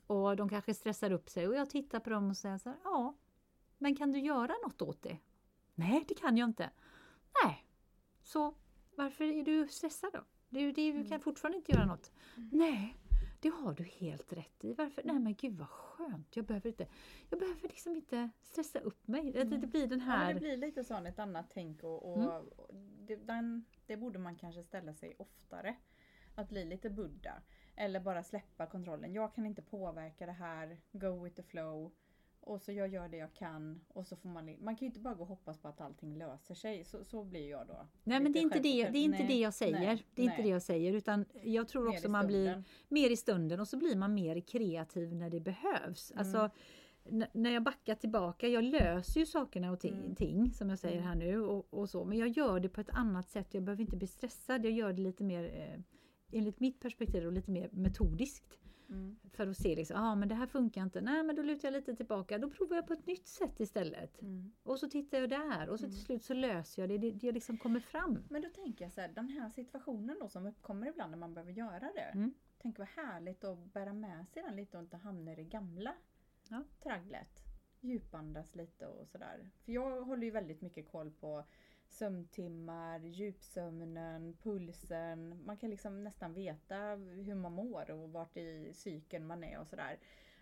Och 0.08 0.36
de 0.36 0.48
kanske 0.48 0.74
stressar 0.74 1.12
upp 1.12 1.30
sig 1.30 1.48
och 1.48 1.54
jag 1.54 1.70
tittar 1.70 2.00
på 2.00 2.10
dem 2.10 2.30
och 2.30 2.36
säger 2.36 2.58
så 2.58 2.68
här, 2.68 2.78
ja, 2.84 3.14
men 3.78 3.96
kan 3.96 4.12
du 4.12 4.18
göra 4.18 4.54
något 4.64 4.82
åt 4.82 5.02
det? 5.02 5.18
Nej, 5.74 6.04
det 6.08 6.14
kan 6.14 6.36
jag 6.36 6.48
inte. 6.48 6.70
Nej, 7.44 7.66
så 8.22 8.54
varför 8.96 9.24
är 9.24 9.44
du 9.44 9.68
stressad 9.68 10.12
då? 10.12 10.24
Du, 10.48 10.72
du 10.72 10.92
kan 10.92 11.06
mm. 11.06 11.20
fortfarande 11.20 11.58
inte 11.58 11.72
göra 11.72 11.86
något. 11.86 12.12
Mm. 12.36 12.48
Nej, 12.52 12.96
det 13.40 13.48
har 13.48 13.72
du 13.72 13.84
helt 13.84 14.32
rätt 14.32 14.64
i. 14.64 14.72
Varför? 14.72 15.02
Nej 15.04 15.18
men 15.18 15.34
gud 15.34 15.58
vad 15.58 15.68
skönt. 15.68 16.36
Jag 16.36 16.44
behöver 16.44 16.68
inte, 16.68 16.86
jag 17.30 17.40
behöver 17.40 17.62
liksom 17.62 17.96
inte 17.96 18.30
stressa 18.42 18.78
upp 18.78 19.08
mig. 19.08 19.32
Det, 19.32 19.44
det 19.44 19.56
mm. 19.56 19.70
blir 19.70 19.86
den 19.86 20.00
här... 20.00 20.28
Ja, 20.28 20.34
det 20.34 20.40
blir 20.40 20.56
lite 20.56 20.84
så 20.84 21.04
ett 21.04 21.18
annat 21.18 21.46
tänk 21.50 21.82
och, 21.82 22.12
och 22.12 22.22
mm. 22.70 23.06
det, 23.06 23.16
den, 23.16 23.64
det 23.86 23.96
borde 23.96 24.18
man 24.18 24.36
kanske 24.36 24.62
ställa 24.62 24.94
sig 24.94 25.14
oftare. 25.18 25.76
Att 26.34 26.48
bli 26.48 26.64
lite 26.64 26.90
Buddha. 26.90 27.42
Eller 27.80 28.00
bara 28.00 28.22
släppa 28.22 28.66
kontrollen. 28.66 29.12
Jag 29.12 29.34
kan 29.34 29.46
inte 29.46 29.62
påverka 29.62 30.26
det 30.26 30.32
här. 30.32 30.76
Go 30.92 31.24
with 31.24 31.36
the 31.36 31.42
flow. 31.42 31.92
Och 32.40 32.62
så 32.62 32.72
jag 32.72 32.88
gör 32.88 33.08
det 33.08 33.16
jag 33.16 33.34
kan. 33.34 33.80
Och 33.88 34.06
så 34.06 34.16
får 34.16 34.28
man, 34.28 34.56
man 34.60 34.76
kan 34.76 34.80
ju 34.80 34.86
inte 34.86 35.00
bara 35.00 35.14
gå 35.14 35.22
och 35.22 35.28
hoppas 35.28 35.58
på 35.58 35.68
att 35.68 35.80
allting 35.80 36.18
löser 36.18 36.54
sig. 36.54 36.84
Så, 36.84 37.04
så 37.04 37.24
blir 37.24 37.50
jag 37.50 37.66
då. 37.66 37.86
Nej 38.04 38.20
men 38.20 38.32
det 38.32 38.38
är 38.38 38.42
inte, 38.42 38.58
det, 38.58 38.88
det, 38.88 38.98
är 38.98 39.02
inte 39.02 39.18
nej, 39.18 39.26
det 39.26 39.38
jag 39.38 39.54
säger. 39.54 39.78
Nej, 39.78 40.04
det 40.14 40.22
är 40.22 40.26
nej. 40.26 40.34
inte 40.34 40.42
det 40.42 40.48
jag 40.48 40.62
säger. 40.62 40.92
Utan 40.92 41.24
jag 41.42 41.68
tror 41.68 41.84
mer 41.84 41.90
också 41.90 42.08
man 42.08 42.26
blir 42.26 42.64
mer 42.88 43.10
i 43.10 43.16
stunden. 43.16 43.60
Och 43.60 43.68
så 43.68 43.76
blir 43.76 43.96
man 43.96 44.14
mer 44.14 44.40
kreativ 44.40 45.14
när 45.14 45.30
det 45.30 45.40
behövs. 45.40 46.10
Mm. 46.10 46.20
Alltså, 46.20 46.50
när 47.32 47.50
jag 47.50 47.62
backar 47.62 47.94
tillbaka, 47.94 48.48
jag 48.48 48.64
löser 48.64 49.20
ju 49.20 49.26
sakerna 49.26 49.70
och 49.70 49.80
ting, 49.80 49.94
mm. 49.94 50.14
ting 50.14 50.52
som 50.52 50.70
jag 50.70 50.78
säger 50.78 50.96
mm. 50.96 51.08
här 51.08 51.14
nu 51.14 51.40
och, 51.40 51.74
och, 51.74 51.90
så. 51.90 52.04
Men 52.04 52.18
jag 52.18 52.28
gör 52.28 52.60
det 52.60 52.68
på 52.68 52.80
ett 52.80 52.90
annat 52.90 53.28
sätt. 53.28 53.54
Jag 53.54 53.62
behöver 53.62 53.82
inte 53.82 53.96
bli 53.96 54.06
stressad. 54.06 54.64
Jag 54.64 54.72
gör 54.72 54.92
det 54.92 55.02
lite 55.02 55.24
mer 55.24 55.44
eh, 55.44 55.80
enligt 56.32 56.60
mitt 56.60 56.80
perspektiv 56.80 57.26
och 57.26 57.32
lite 57.32 57.50
mer 57.50 57.68
metodiskt. 57.72 58.58
Mm. 58.90 59.16
För 59.30 59.46
att 59.46 59.56
se 59.56 59.76
liksom, 59.76 59.96
ah, 59.96 60.14
men 60.14 60.28
det 60.28 60.34
här 60.34 60.46
funkar 60.46 60.82
inte. 60.82 61.00
Nej 61.00 61.22
men 61.22 61.36
då 61.36 61.42
lutar 61.42 61.68
jag 61.68 61.72
lite 61.72 61.96
tillbaka. 61.96 62.38
Då 62.38 62.50
provar 62.50 62.76
jag 62.76 62.86
på 62.86 62.92
ett 62.92 63.06
nytt 63.06 63.28
sätt 63.28 63.60
istället. 63.60 64.22
Mm. 64.22 64.52
Och 64.62 64.78
så 64.78 64.88
tittar 64.88 65.18
jag 65.20 65.30
där 65.30 65.68
och 65.68 65.80
så 65.80 65.84
till 65.84 65.94
mm. 65.94 66.04
slut 66.04 66.24
så 66.24 66.34
löser 66.34 66.82
jag 66.82 66.88
det. 66.88 66.98
Det, 66.98 67.10
det 67.10 67.32
liksom 67.32 67.58
kommer 67.58 67.80
fram. 67.80 68.18
Men 68.28 68.42
då 68.42 68.48
tänker 68.48 68.84
jag 68.84 68.92
så 68.92 69.00
här, 69.00 69.08
den 69.08 69.28
här 69.28 69.48
situationen 69.48 70.16
då 70.20 70.28
som 70.28 70.46
uppkommer 70.46 70.88
ibland 70.88 71.10
när 71.10 71.18
man 71.18 71.34
behöver 71.34 71.52
göra 71.52 71.92
det. 71.94 72.10
Mm. 72.14 72.34
Tänk 72.58 72.78
vad 72.78 72.88
härligt 72.88 73.44
att 73.44 73.72
bära 73.72 73.92
med 73.92 74.28
sig 74.28 74.42
den 74.42 74.56
lite 74.56 74.76
och 74.76 74.82
inte 74.82 74.96
hamna 74.96 75.32
i 75.32 75.36
det 75.36 75.44
gamla 75.44 75.94
ja. 76.48 76.64
tragglet. 76.82 77.40
Djupandas 77.80 78.54
lite 78.54 78.86
och 78.86 79.08
sådär. 79.08 79.50
För 79.64 79.72
jag 79.72 80.02
håller 80.02 80.24
ju 80.24 80.30
väldigt 80.30 80.60
mycket 80.60 80.88
koll 80.88 81.10
på 81.10 81.44
sömntimmar, 81.88 83.00
djupsömnen, 83.00 84.36
pulsen. 84.42 85.44
Man 85.44 85.56
kan 85.56 85.70
liksom 85.70 86.04
nästan 86.04 86.34
veta 86.34 86.76
hur 86.96 87.34
man 87.34 87.52
mår 87.52 87.90
och 87.90 88.12
vart 88.12 88.36
i 88.36 88.72
cykeln 88.74 89.26
man 89.26 89.44
är 89.44 89.60
och 89.60 89.66
sådär. 89.66 89.98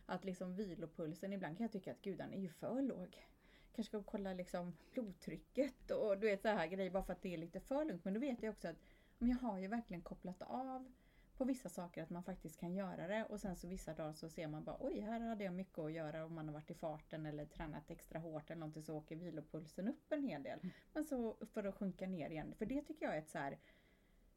Att 0.07 0.25
liksom 0.25 0.55
vilopulsen, 0.55 1.33
ibland 1.33 1.57
kan 1.57 1.65
jag 1.65 1.73
tycka 1.73 1.93
att 1.93 2.03
gud 2.03 2.19
den 2.19 2.33
är 2.33 2.41
ju 2.41 2.49
för 2.49 2.83
låg. 2.83 3.27
Kanske 3.73 3.91
ska 3.91 4.03
kolla 4.03 4.33
liksom 4.33 4.77
blodtrycket 4.93 5.91
och 5.91 6.19
du 6.19 6.27
vet 6.27 6.43
så 6.43 6.49
här 6.49 6.67
grejer 6.67 6.91
bara 6.91 7.03
för 7.03 7.13
att 7.13 7.23
det 7.23 7.35
är 7.35 7.39
lite 7.39 7.61
för 7.61 7.85
lugnt. 7.85 8.05
Men 8.05 8.15
då 8.15 8.21
vet 8.21 8.43
jag 8.43 8.51
också 8.51 8.69
att 8.69 8.77
men 9.19 9.29
jag 9.29 9.37
har 9.37 9.59
ju 9.59 9.69
verkligen 9.69 10.03
kopplat 10.03 10.43
av 10.43 10.93
på 11.37 11.45
vissa 11.45 11.69
saker 11.69 12.03
att 12.03 12.11
man 12.11 12.23
faktiskt 12.23 12.61
kan 12.61 12.75
göra 12.75 13.07
det 13.07 13.25
och 13.25 13.41
sen 13.41 13.57
så 13.57 13.69
vissa 13.69 13.95
dagar 13.95 14.13
så 14.13 14.29
ser 14.29 14.49
man 14.49 14.65
bara 14.65 14.77
oj 14.81 15.01
här 15.01 15.21
hade 15.21 15.45
jag 15.45 15.55
mycket 15.55 15.79
att 15.79 15.93
göra 15.93 16.25
om 16.25 16.35
man 16.35 16.47
har 16.47 16.53
varit 16.53 16.71
i 16.71 16.75
farten 16.75 17.27
eller 17.27 17.47
tränat 17.47 17.91
extra 17.91 18.19
hårt 18.19 18.51
eller 18.51 18.61
någonting 18.61 18.83
så 18.83 18.97
åker 18.97 19.17
vilopulsen 19.17 19.89
upp 19.89 20.13
en 20.13 20.23
hel 20.23 20.43
del. 20.43 20.59
Mm. 20.59 20.71
Men 20.93 21.05
så 21.05 21.37
för 21.53 21.65
att 21.65 21.75
sjunka 21.75 22.07
ner 22.07 22.31
igen, 22.31 22.55
för 22.59 22.67
det 22.67 22.83
tycker 22.83 23.07
jag 23.07 23.15
är 23.15 23.19
ett 23.19 23.31
så 23.31 23.39
här 23.39 23.59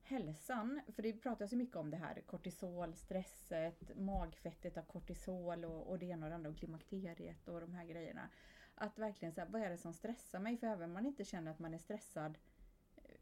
hälsan, 0.01 0.82
för 0.96 1.03
det 1.03 1.13
pratas 1.13 1.53
ju 1.53 1.58
mycket 1.58 1.75
om 1.75 1.91
det 1.91 1.98
här 1.98 2.22
kortisol, 2.22 2.96
stresset, 2.96 3.98
magfettet 3.98 4.77
av 4.77 4.84
kortisol 4.84 5.65
och, 5.65 5.89
och 5.89 6.00
det 6.00 6.06
ena 6.06 6.25
och 6.25 6.29
det 6.29 6.36
andra 6.36 6.50
och 6.50 6.58
klimakteriet 6.58 7.48
och 7.48 7.62
de 7.62 7.74
här 7.74 7.86
grejerna. 7.86 8.29
Att 8.75 9.00
verkligen 9.00 9.34
säga, 9.34 9.48
vad 9.50 9.62
är 9.62 9.70
det 9.70 9.77
som 9.77 9.94
stressar 9.94 10.39
mig? 10.39 10.58
För 10.58 10.68
även 10.68 10.89
om 10.89 10.94
man 10.94 11.06
inte 11.06 11.25
känner 11.25 11.51
att 11.51 11.60
man 11.60 11.74
är 11.74 11.77
stressad 11.77 12.38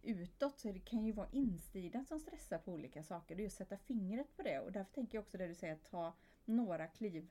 utåt 0.08 0.60
så 0.60 0.72
det 0.72 0.80
kan 0.80 1.06
ju 1.06 1.12
vara 1.12 1.28
insidan 1.32 2.06
som 2.06 2.20
stressar 2.20 2.58
på 2.58 2.72
olika 2.72 3.04
saker. 3.04 3.36
Det 3.36 3.44
är 3.44 3.48
att 3.48 3.54
sätta 3.54 3.78
fingret 3.78 4.38
på 4.38 4.44
det 4.44 4.60
och 4.60 4.72
därför 4.72 4.94
tänker 4.94 5.18
jag 5.18 5.24
också 5.24 5.38
det 5.38 5.48
du 5.48 5.56
säger, 5.56 5.74
att 5.74 5.92
ta 5.92 6.14
några 6.46 6.88
kliv 6.88 7.30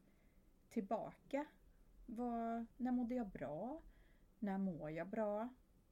tillbaka. 0.69 1.47
Var, 2.07 2.67
när 2.77 2.93
mådde 2.93 3.15
jag 3.15 3.29
bra? 3.29 3.83
När 4.39 4.59
mår 4.59 4.91
jag 4.91 5.09
bra? 5.09 5.49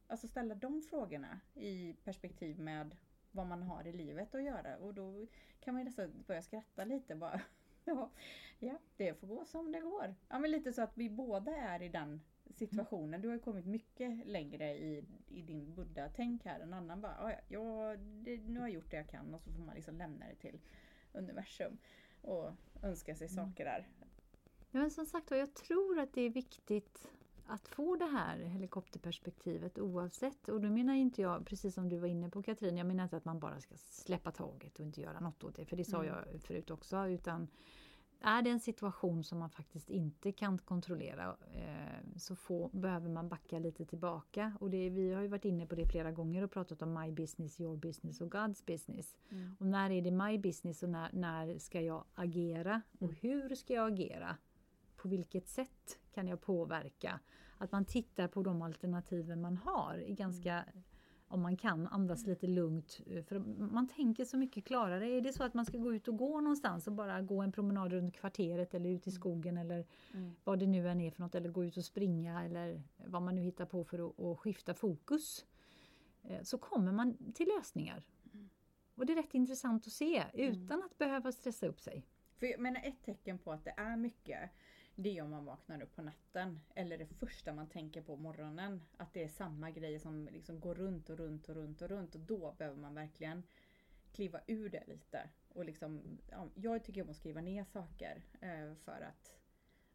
Alltså 0.06 0.28
ställa 0.28 0.54
de 0.54 0.82
frågorna 0.82 1.40
i 1.54 1.96
perspektiv 2.04 2.60
med 2.60 2.96
vad 3.30 3.46
man 3.46 3.62
har 3.62 3.86
i 3.86 3.92
livet 3.92 4.34
att 4.34 4.42
göra 4.42 4.76
och 4.76 4.94
då 4.94 5.26
kan 5.60 5.74
man 5.74 5.80
ju 5.80 5.84
nästan 5.84 6.24
börja 6.26 6.42
skratta 6.42 6.84
lite 6.84 7.14
bara. 7.14 7.40
Ja, 8.58 8.78
det 8.96 9.14
får 9.14 9.26
gå 9.26 9.44
som 9.44 9.72
det 9.72 9.80
går. 9.80 10.14
Ja, 10.28 10.38
men 10.38 10.50
lite 10.50 10.72
så 10.72 10.82
att 10.82 10.98
vi 10.98 11.10
båda 11.10 11.56
är 11.56 11.82
i 11.82 11.88
den 11.88 12.20
situationen. 12.50 13.20
Du 13.20 13.28
har 13.28 13.34
ju 13.34 13.40
kommit 13.40 13.66
mycket 13.66 14.26
längre 14.26 14.74
i, 14.78 15.04
i 15.28 15.42
din 15.42 15.74
buddha-tänk 15.74 16.44
här. 16.44 16.60
En 16.60 16.74
annan 16.74 17.00
bara, 17.00 17.16
ja, 17.32 17.38
ja 17.48 17.96
det, 17.96 18.36
nu 18.36 18.60
har 18.60 18.66
jag 18.66 18.74
gjort 18.74 18.90
det 18.90 18.96
jag 18.96 19.08
kan 19.08 19.34
och 19.34 19.40
så 19.42 19.52
får 19.52 19.60
man 19.62 19.74
liksom 19.74 19.96
lämna 19.98 20.26
det 20.28 20.34
till 20.34 20.60
universum 21.12 21.78
och 22.22 22.50
önska 22.82 23.16
sig 23.16 23.28
Mm. 23.28 23.46
saker 23.46 23.64
där. 23.64 23.88
Ja, 24.70 24.80
men 24.80 24.90
som 24.90 25.06
sagt 25.06 25.30
jag 25.30 25.54
tror 25.54 25.98
att 25.98 26.12
det 26.12 26.20
är 26.20 26.30
viktigt 26.30 27.08
att 27.46 27.68
få 27.68 27.96
det 27.96 28.04
här 28.06 28.38
helikopterperspektivet 28.38 29.78
oavsett. 29.78 30.48
Och 30.48 30.60
då 30.60 30.70
menar 30.70 30.94
inte 30.94 31.22
jag, 31.22 31.46
precis 31.46 31.74
som 31.74 31.88
du 31.88 31.98
var 31.98 32.08
inne 32.08 32.30
på 32.30 32.42
Katrin, 32.42 32.76
jag 32.76 32.86
menar 32.86 33.04
inte 33.04 33.16
att 33.16 33.24
man 33.24 33.40
bara 33.40 33.60
ska 33.60 33.74
släppa 33.76 34.30
taget 34.30 34.78
och 34.78 34.84
inte 34.86 35.00
göra 35.00 35.20
något 35.20 35.44
åt 35.44 35.56
det, 35.56 35.64
för 35.64 35.76
det 35.76 35.84
sa 35.84 36.04
Mm. 36.04 36.14
jag 36.32 36.42
förut 36.42 36.70
också. 36.70 37.06
Utan 37.08 37.48
är 38.24 38.42
det 38.42 38.50
en 38.50 38.60
situation 38.60 39.24
som 39.24 39.38
man 39.38 39.50
faktiskt 39.50 39.90
inte 39.90 40.32
kan 40.32 40.58
kontrollera 40.58 41.36
eh, 41.52 42.08
så 42.16 42.36
får, 42.36 42.68
behöver 42.72 43.08
man 43.08 43.28
backa 43.28 43.58
lite 43.58 43.84
tillbaka. 43.84 44.52
Och 44.60 44.70
det, 44.70 44.90
vi 44.90 45.12
har 45.12 45.22
ju 45.22 45.28
varit 45.28 45.44
inne 45.44 45.66
på 45.66 45.74
det 45.74 45.86
flera 45.86 46.12
gånger 46.12 46.42
och 46.42 46.50
pratat 46.50 46.82
om 46.82 46.92
my 46.94 47.12
business, 47.12 47.60
your 47.60 47.76
business 47.76 48.20
och 48.20 48.34
God's 48.34 48.66
business. 48.66 49.16
Mm. 49.30 49.56
Och 49.60 49.66
när 49.66 49.90
är 49.90 50.02
det 50.02 50.10
my 50.10 50.38
business 50.38 50.82
och 50.82 50.88
när, 50.88 51.10
när 51.12 51.58
ska 51.58 51.80
jag 51.80 52.04
agera? 52.14 52.82
Och 52.98 53.02
Mm. 53.10 53.16
hur 53.20 53.54
ska 53.54 53.74
jag 53.74 53.92
agera? 53.92 54.36
På 54.96 55.08
vilket 55.08 55.48
sätt 55.48 55.98
kan 56.14 56.28
jag 56.28 56.40
påverka? 56.40 57.20
Att 57.58 57.72
man 57.72 57.84
tittar 57.84 58.28
på 58.28 58.42
de 58.42 58.62
alternativen 58.62 59.40
man 59.40 59.56
har. 59.56 59.94
Är 59.94 60.14
ganska, 60.14 60.64
Om 61.34 61.42
man 61.42 61.56
kan 61.56 61.86
andas 61.86 62.26
lite 62.26 62.46
lugnt. 62.46 63.00
eh, 63.06 63.22
För 63.24 63.38
man 63.72 63.88
tänker 63.88 64.24
så 64.24 64.36
mycket 64.36 64.64
klarare. 64.64 65.06
Är 65.10 65.20
det 65.20 65.32
så 65.32 65.44
att 65.44 65.54
man 65.54 65.64
ska 65.66 65.78
gå 65.78 65.94
ut 65.94 66.08
och 66.08 66.16
gå 66.18 66.40
någonstans 66.40 66.86
och 66.86 66.92
bara 66.92 67.22
gå 67.22 67.42
en 67.42 67.52
promenad 67.52 67.92
runt 67.92 68.14
kvarteret 68.14 68.74
eller 68.74 68.90
ut 68.90 69.06
i 69.06 69.10
skogen 69.10 69.56
eller 69.56 69.86
Mm. 70.14 70.32
vad 70.44 70.58
det 70.58 70.66
nu 70.66 70.88
än 70.88 71.00
är 71.00 71.10
för 71.10 71.20
något. 71.22 71.34
Eller 71.34 71.48
gå 71.48 71.64
ut 71.64 71.76
och 71.76 71.84
springa 71.84 72.44
eller 72.44 72.82
vad 73.06 73.22
man 73.22 73.34
nu 73.34 73.40
hittar 73.42 73.66
på 73.66 73.84
för 73.84 74.08
att, 74.08 74.20
att 74.20 74.38
skifta 74.38 74.74
fokus. 74.74 75.44
eh, 76.22 76.42
Så 76.42 76.58
kommer 76.58 76.92
man 76.92 77.32
till 77.34 77.48
lösningar. 77.58 78.06
Mm. 78.34 78.48
Och 78.94 79.06
det 79.06 79.12
är 79.12 79.16
rätt 79.16 79.34
intressant 79.34 79.86
att 79.86 79.92
se 79.92 80.24
utan 80.34 80.82
att 80.82 80.98
behöva 80.98 81.32
stressa 81.32 81.66
upp 81.66 81.80
sig. 81.80 82.06
För 82.38 82.46
jag 82.46 82.60
menar 82.60 82.80
ett 82.84 83.02
tecken 83.04 83.38
på 83.38 83.52
att 83.52 83.64
det 83.64 83.74
är 83.76 83.96
mycket 83.96 84.50
det 84.94 85.18
är 85.18 85.22
om 85.22 85.30
man 85.30 85.44
vaknar 85.44 85.82
upp 85.82 85.96
på 85.96 86.02
natten 86.02 86.60
eller 86.74 86.98
det 86.98 87.06
första 87.06 87.52
man 87.52 87.68
tänker 87.68 88.02
på 88.02 88.16
morgonen. 88.16 88.82
Att 88.96 89.12
det 89.12 89.24
är 89.24 89.28
samma 89.28 89.70
grejer 89.70 89.98
som 89.98 90.28
liksom 90.32 90.60
går 90.60 90.74
runt 90.74 91.10
och 91.10 91.18
runt 91.18 91.48
och 91.48 91.54
runt 91.54 91.82
och 91.82 91.88
runt 91.88 92.14
och 92.14 92.20
då 92.20 92.54
behöver 92.58 92.80
man 92.80 92.94
verkligen 92.94 93.42
kliva 94.12 94.40
ur 94.46 94.68
det 94.68 94.84
lite. 94.86 95.28
Och 95.48 95.64
liksom, 95.64 96.18
ja, 96.30 96.48
jag 96.54 96.84
tycker 96.84 97.02
om 97.02 97.10
att 97.10 97.16
skriva 97.16 97.40
ner 97.40 97.64
saker 97.64 98.22
eh, 98.40 98.74
för 98.74 99.00
att 99.00 99.36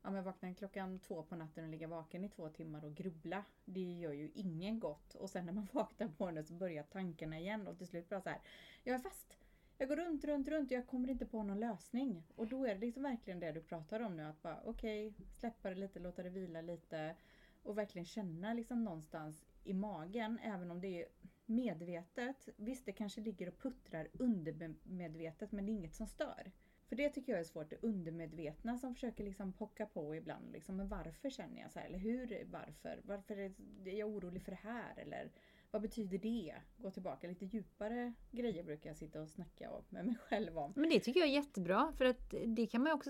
ja, 0.02 0.10
men 0.10 0.24
vakna 0.24 0.54
klockan 0.54 1.00
två 1.00 1.24
på 1.24 1.36
natten 1.36 1.64
och 1.64 1.70
ligga 1.70 1.88
vaken 1.88 2.24
i 2.24 2.30
två 2.30 2.50
timmar 2.50 2.86
och 2.86 2.96
grubbla. 2.96 3.44
Det 3.66 3.94
gör 3.94 4.14
ju 4.14 4.32
ingen 4.36 4.80
gott. 4.80 5.16
Och 5.16 5.30
sen 5.30 5.46
när 5.46 5.54
man 5.54 5.68
vaknar 5.74 6.08
på 6.08 6.14
morgonen 6.24 6.46
så 6.46 6.54
börjar 6.54 6.84
tankarna 6.84 7.40
igen 7.40 7.68
och 7.68 7.78
till 7.78 7.88
slut 7.88 8.10
bara 8.10 8.22
så 8.22 8.30
här. 8.30 8.42
Jag 8.84 8.96
är 8.96 9.00
fast. 9.00 9.39
Jag 9.82 9.90
går 9.90 9.96
runt, 9.96 10.24
runt, 10.24 10.48
runt 10.48 10.72
och 10.72 10.78
jag 10.78 10.88
kommer 10.88 11.10
inte 11.10 11.26
på 11.26 11.44
någon 11.44 11.60
lösning. 11.60 12.24
Och 12.36 12.48
då 12.48 12.66
är 12.66 12.76
det 12.76 12.82
liksom 12.82 13.04
verkligen 13.04 13.40
det 13.40 13.52
du 13.52 13.62
pratar 13.62 14.00
om 14.00 14.18
nu. 14.18 14.24
Att 14.24 14.42
bara 14.42 14.62
okej, 14.66 15.14
släppa 15.40 15.70
det 15.70 15.76
lite, 15.76 16.00
låta 16.00 16.24
det 16.24 16.30
vila 16.30 16.62
lite. 16.62 17.16
Och 17.64 17.78
verkligen 17.78 18.06
känna 18.06 18.54
liksom 18.54 18.84
någonstans 18.84 19.46
i 19.64 19.74
magen, 19.74 20.40
även 20.44 20.72
om 20.72 20.82
det 20.82 21.02
är 21.02 21.08
medvetet. 21.46 22.50
Visst, 22.56 22.86
det 22.86 22.92
kanske 22.92 23.22
ligger 23.22 23.48
och 23.48 23.60
puttrar 23.60 24.08
undermedvetet 24.14 25.52
men 25.52 25.66
det 25.66 25.72
är 25.72 25.74
inget 25.74 25.96
som 25.96 26.08
stör. 26.08 26.52
För 26.90 26.96
det 26.96 27.10
tycker 27.10 27.32
jag 27.32 27.40
är 27.40 27.46
svårt, 27.46 27.70
det 27.70 27.84
undermedvetna 27.84 28.78
som 28.78 28.94
försöker 28.94 29.24
liksom 29.24 29.54
pocka 29.54 29.86
på 29.86 30.16
ibland. 30.16 30.52
Liksom, 30.52 30.78
men 30.78 30.88
varför 30.88 31.30
känner 31.30 31.62
jag 31.62 31.72
så 31.72 31.80
här? 31.80 31.86
Eller 31.86 32.00
hur? 32.00 32.46
Varför? 32.52 33.02
Varför 33.04 33.38
är 33.38 33.54
är 33.86 34.00
jag 34.00 34.10
orolig 34.10 34.44
för 34.44 34.52
det 34.52 34.60
här? 34.64 34.94
Eller 34.98 35.32
vad 35.72 35.82
betyder 35.82 36.18
det? 36.18 36.56
Gå 36.78 36.92
tillbaka 36.92 37.28
lite 37.28 37.46
djupare 37.46 38.14
grejer 38.32 38.64
brukar 38.64 38.90
jag 38.90 38.98
sitta 38.98 39.22
och 39.22 39.30
snacka 39.30 39.72
om- 39.72 39.84
med 39.90 40.06
mig 40.06 40.16
själv 40.16 40.58
om. 40.58 40.74
Men 40.76 40.90
det 40.90 41.00
tycker 41.00 41.20
jag 41.20 41.30
är 41.30 41.34
jättebra 41.34 41.94
för 41.98 42.06
att 42.06 42.34
det 42.48 42.68
kan 42.68 42.84
man 42.84 42.92
också 42.92 43.10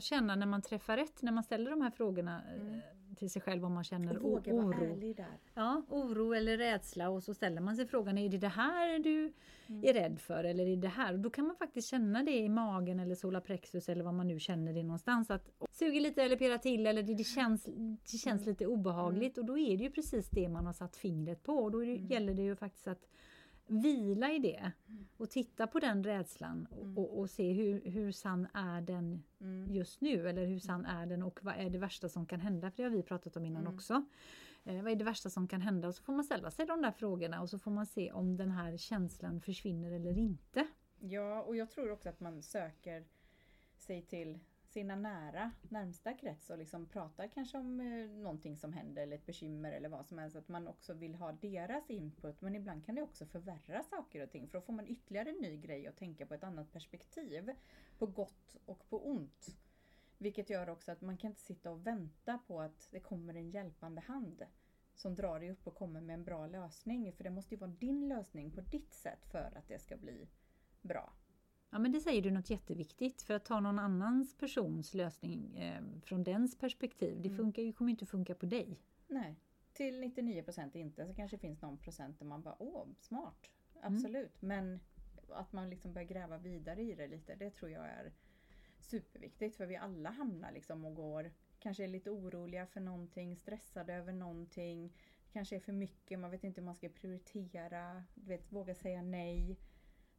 känna 0.00 0.36
när 0.36 0.46
man 0.46 0.62
träffar 0.62 0.96
rätt, 0.96 1.22
när 1.22 1.32
man 1.32 1.44
ställer 1.44 1.70
de 1.70 1.80
här 1.80 1.90
frågorna 1.90 2.42
eh, 2.54 2.60
Mm. 2.60 2.80
Till 3.20 3.30
sig 3.30 3.42
själv 3.42 3.64
om 3.64 3.72
man 3.74 3.84
känner 3.84 4.16
Och 4.16 4.22
våga 4.22 4.54
vara 4.54 4.66
oro. 4.66 4.92
ärlig 4.92 5.16
där. 5.16 5.38
Ja, 5.54 5.82
oro 5.88 6.32
eller 6.34 6.56
rädsla 6.58 7.08
och 7.10 7.22
så 7.22 7.34
ställer 7.34 7.60
man 7.60 7.76
sig 7.76 7.86
frågan, 7.86 8.18
är 8.18 8.28
det 8.28 8.38
det 8.38 8.48
här 8.48 8.98
du 8.98 9.32
Mm. 9.66 9.84
är 9.84 9.92
rädd 9.92 10.20
för 10.20 10.44
eller 10.44 10.66
är 10.66 10.76
det 10.76 10.88
här? 10.88 11.12
Och 11.12 11.18
då 11.18 11.30
kan 11.30 11.46
man 11.46 11.56
faktiskt 11.56 11.88
känna 11.88 12.22
det 12.22 12.36
i 12.36 12.48
magen 12.48 13.00
eller 13.00 13.14
solarplexus 13.14 13.88
eller 13.88 14.04
vad 14.04 14.14
man 14.14 14.28
nu 14.28 14.40
känner 14.40 14.72
det 14.72 14.82
någonstans. 14.82 15.30
Att 15.30 15.50
suger 15.70 16.00
lite 16.00 16.22
eller 16.22 16.36
pirrar 16.36 16.58
till 16.58 16.86
eller 16.86 17.02
det, 17.02 17.14
det 17.14 17.24
känns, 17.24 17.64
det 18.12 18.18
känns 18.18 18.42
Mm. 18.42 18.50
lite 18.52 18.66
obehagligt 18.66 19.38
och 19.38 19.44
då 19.44 19.58
är 19.58 19.76
det 19.76 19.84
ju 19.84 19.90
precis 19.90 20.30
det 20.30 20.48
man 20.48 20.66
har 20.66 20.72
satt 20.72 20.96
fingret 20.96 21.42
på. 21.42 21.52
Och 21.52 21.70
då 21.70 21.80
det, 21.80 21.86
Mm. 21.96 22.06
gäller 22.06 22.34
det 22.34 22.42
ju 22.42 22.56
faktiskt 22.56 22.88
att 22.88 23.06
vila 23.70 24.32
i 24.32 24.38
det 24.38 24.72
Mm. 24.88 25.08
och 25.16 25.30
titta 25.30 25.66
på 25.66 25.78
den 25.80 26.04
rädslan 26.04 26.66
och, 26.70 26.82
Mm. 26.84 26.98
och, 26.98 27.18
och 27.18 27.30
se 27.30 27.52
hur, 27.52 27.90
hur 27.90 28.12
sann 28.12 28.46
är 28.54 28.80
den 28.80 29.22
Mm. 29.40 29.70
just 29.74 30.00
nu 30.00 30.28
eller 30.28 30.46
hur 30.46 30.58
sann 30.58 30.84
är 30.86 31.06
den 31.06 31.22
och 31.22 31.38
vad 31.42 31.54
är 31.54 31.70
det 31.70 31.78
värsta 31.78 32.08
som 32.08 32.26
kan 32.26 32.40
hända? 32.40 32.70
För 32.70 32.76
det 32.76 32.88
har 32.88 32.96
vi 32.96 33.02
pratat 33.02 33.36
om 33.36 33.44
innan 33.44 33.62
Mm. 33.62 33.74
också. 33.74 34.04
Eh, 34.64 34.82
vad 34.82 34.92
är 34.92 34.96
det 34.96 35.04
värsta 35.04 35.30
som 35.30 35.48
kan 35.48 35.60
hända? 35.60 35.88
Och 35.88 35.94
så 35.94 36.02
får 36.02 36.12
man 36.12 36.24
ställa 36.24 36.50
sig 36.50 36.66
de 36.66 36.82
där 36.82 36.92
frågorna 36.92 37.40
och 37.42 37.50
så 37.50 37.58
får 37.58 37.70
man 37.70 37.86
se 37.86 38.12
om 38.12 38.36
den 38.36 38.50
här 38.50 38.76
känslan 38.76 39.40
försvinner 39.40 39.92
eller 39.92 40.18
inte. 40.18 40.66
Ja, 41.00 41.42
och 41.42 41.56
jag 41.56 41.70
tror 41.70 41.90
också 41.92 42.08
att 42.08 42.20
man 42.20 42.42
söker 42.42 43.04
sig 43.76 44.02
till 44.02 44.38
sina 44.70 44.96
nära, 44.96 45.52
närmsta 45.62 46.14
krets 46.14 46.50
och 46.50 46.58
liksom 46.58 46.86
pratar 46.86 47.28
kanske 47.28 47.58
om 47.58 47.80
eh, 47.80 48.10
någonting 48.10 48.56
som 48.56 48.72
händer 48.72 49.02
eller 49.02 49.16
ett 49.16 49.26
bekymmer 49.26 49.72
eller 49.72 49.88
vad 49.88 50.06
som 50.06 50.18
helst. 50.18 50.36
Att 50.36 50.48
man 50.48 50.68
också 50.68 50.94
vill 50.94 51.14
ha 51.14 51.32
deras 51.32 51.90
input. 51.90 52.40
Men 52.40 52.56
ibland 52.56 52.86
kan 52.86 52.94
det 52.94 53.02
också 53.02 53.26
förvärra 53.26 53.82
saker 53.82 54.22
och 54.22 54.30
ting. 54.30 54.48
För 54.48 54.58
då 54.58 54.62
får 54.62 54.72
man 54.72 54.86
ytterligare 54.86 55.30
en 55.30 55.36
ny 55.36 55.56
grej 55.56 55.86
att 55.86 55.96
tänka 55.96 56.26
på 56.26 56.34
ett 56.34 56.44
annat 56.44 56.72
perspektiv. 56.72 57.50
På 57.98 58.06
gott 58.06 58.56
och 58.66 58.88
på 58.88 59.08
ont. 59.08 59.56
Vilket 60.18 60.50
gör 60.50 60.70
också 60.70 60.92
att 60.92 61.00
man 61.00 61.16
kan 61.16 61.30
inte 61.30 61.40
sitta 61.40 61.70
och 61.70 61.86
vänta 61.86 62.38
på 62.46 62.60
att 62.60 62.88
det 62.90 63.00
kommer 63.00 63.34
en 63.34 63.50
hjälpande 63.50 64.00
hand. 64.00 64.46
Som 64.94 65.14
drar 65.14 65.40
dig 65.40 65.50
upp 65.50 65.66
och 65.66 65.74
kommer 65.74 66.00
med 66.00 66.14
en 66.14 66.24
bra 66.24 66.46
lösning. 66.46 67.12
För 67.12 67.24
det 67.24 67.30
måste 67.30 67.54
ju 67.54 67.58
vara 67.58 67.70
din 67.70 68.08
lösning 68.08 68.50
på 68.50 68.60
ditt 68.60 68.94
sätt 68.94 69.26
för 69.26 69.52
att 69.56 69.68
det 69.68 69.78
ska 69.78 69.96
bli 69.96 70.28
bra. 70.82 71.12
Ja 71.70 71.78
men 71.78 71.92
det 71.92 72.00
säger 72.00 72.22
du 72.22 72.30
något 72.30 72.50
jätteviktigt 72.50 73.22
för 73.22 73.34
att 73.34 73.44
ta 73.44 73.60
någon 73.60 73.78
annans 73.78 74.34
persons 74.34 74.94
lösning 74.94 75.56
eh, 75.56 75.82
från 76.02 76.24
dens 76.24 76.58
perspektiv. 76.58 77.22
Det 77.22 77.28
Mm. 77.28 77.36
funkar 77.36 77.62
ju, 77.62 77.72
kommer 77.72 77.90
inte 77.90 78.06
funka 78.06 78.34
på 78.34 78.46
dig. 78.46 78.80
Nej, 79.08 79.36
till 79.72 80.02
99% 80.04 80.76
inte. 80.76 81.06
Så 81.06 81.14
kanske 81.14 81.36
det 81.36 81.40
finns 81.40 81.62
någon 81.62 81.78
procent 81.78 82.18
där 82.18 82.26
man 82.26 82.42
bara, 82.42 82.56
åh, 82.62 82.86
smart. 83.00 83.50
Absolut. 83.82 84.42
Men 84.42 84.80
att 85.28 85.52
man 85.52 85.70
liksom 85.70 85.92
börjar 85.92 86.08
gräva 86.08 86.38
vidare 86.38 86.82
i 86.82 86.94
det 86.94 87.06
lite, 87.06 87.34
det 87.34 87.50
tror 87.50 87.70
jag 87.70 87.84
är 87.88 88.12
superviktigt. 88.80 89.56
För 89.56 89.66
vi 89.66 89.76
alla 89.76 90.10
hamnar 90.10 90.52
liksom 90.52 90.84
och 90.84 90.94
går, 90.94 91.30
kanske 91.58 91.84
är 91.84 91.88
lite 91.88 92.10
oroliga 92.10 92.66
för 92.66 92.80
någonting, 92.80 93.36
stressade 93.36 93.94
över 93.94 94.12
någonting. 94.12 94.92
Kanske 95.32 95.56
är 95.56 95.60
för 95.60 95.72
mycket, 95.72 96.18
man 96.18 96.30
vet 96.30 96.44
inte 96.44 96.60
hur 96.60 96.66
man 96.66 96.74
ska 96.74 96.88
prioritera, 96.88 98.04
du 98.14 98.26
vet, 98.28 98.52
våga 98.52 98.74
säga 98.74 99.02
nej. 99.02 99.56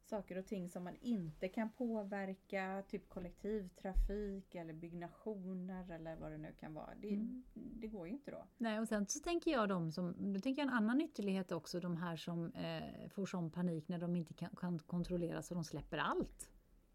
Saker 0.04 0.38
och 0.38 0.46
ting 0.46 0.68
som 0.68 0.84
man 0.84 0.96
inte 1.00 1.48
kan 1.48 1.70
påverka, 1.72 2.82
typ 2.88 3.08
kollektivtrafik 3.08 4.54
eller 4.54 4.72
byggnationer 4.72 5.90
eller 5.90 6.16
vad 6.16 6.32
det 6.32 6.38
nu 6.38 6.52
kan 6.60 6.74
vara. 6.74 6.90
Det, 7.00 7.08
Mm. 7.14 7.42
det 7.54 7.88
går 7.88 8.06
ju 8.06 8.12
inte 8.12 8.30
då. 8.30 8.44
Nej, 8.58 8.80
och 8.80 8.88
sen 8.88 9.06
så 9.06 9.20
tänker 9.20 9.50
jag 9.50 9.68
de 9.68 9.92
som, 9.92 10.32
då 10.34 10.40
tänker 10.40 10.62
jag 10.62 10.68
en 10.68 10.74
annan 10.74 11.00
ytterlighet 11.00 11.52
också, 11.52 11.80
de 11.80 11.96
här 11.96 12.16
som 12.16 12.52
eh, 12.52 13.08
får 13.08 13.26
sån 13.26 13.50
panik 13.50 13.88
när 13.88 13.98
de 13.98 14.16
inte 14.16 14.34
kan, 14.34 14.50
kan 14.56 14.78
kontrollera 14.78 15.42
så 15.42 15.54
de 15.54 15.64
släpper 15.64 15.98
allt. 15.98 16.48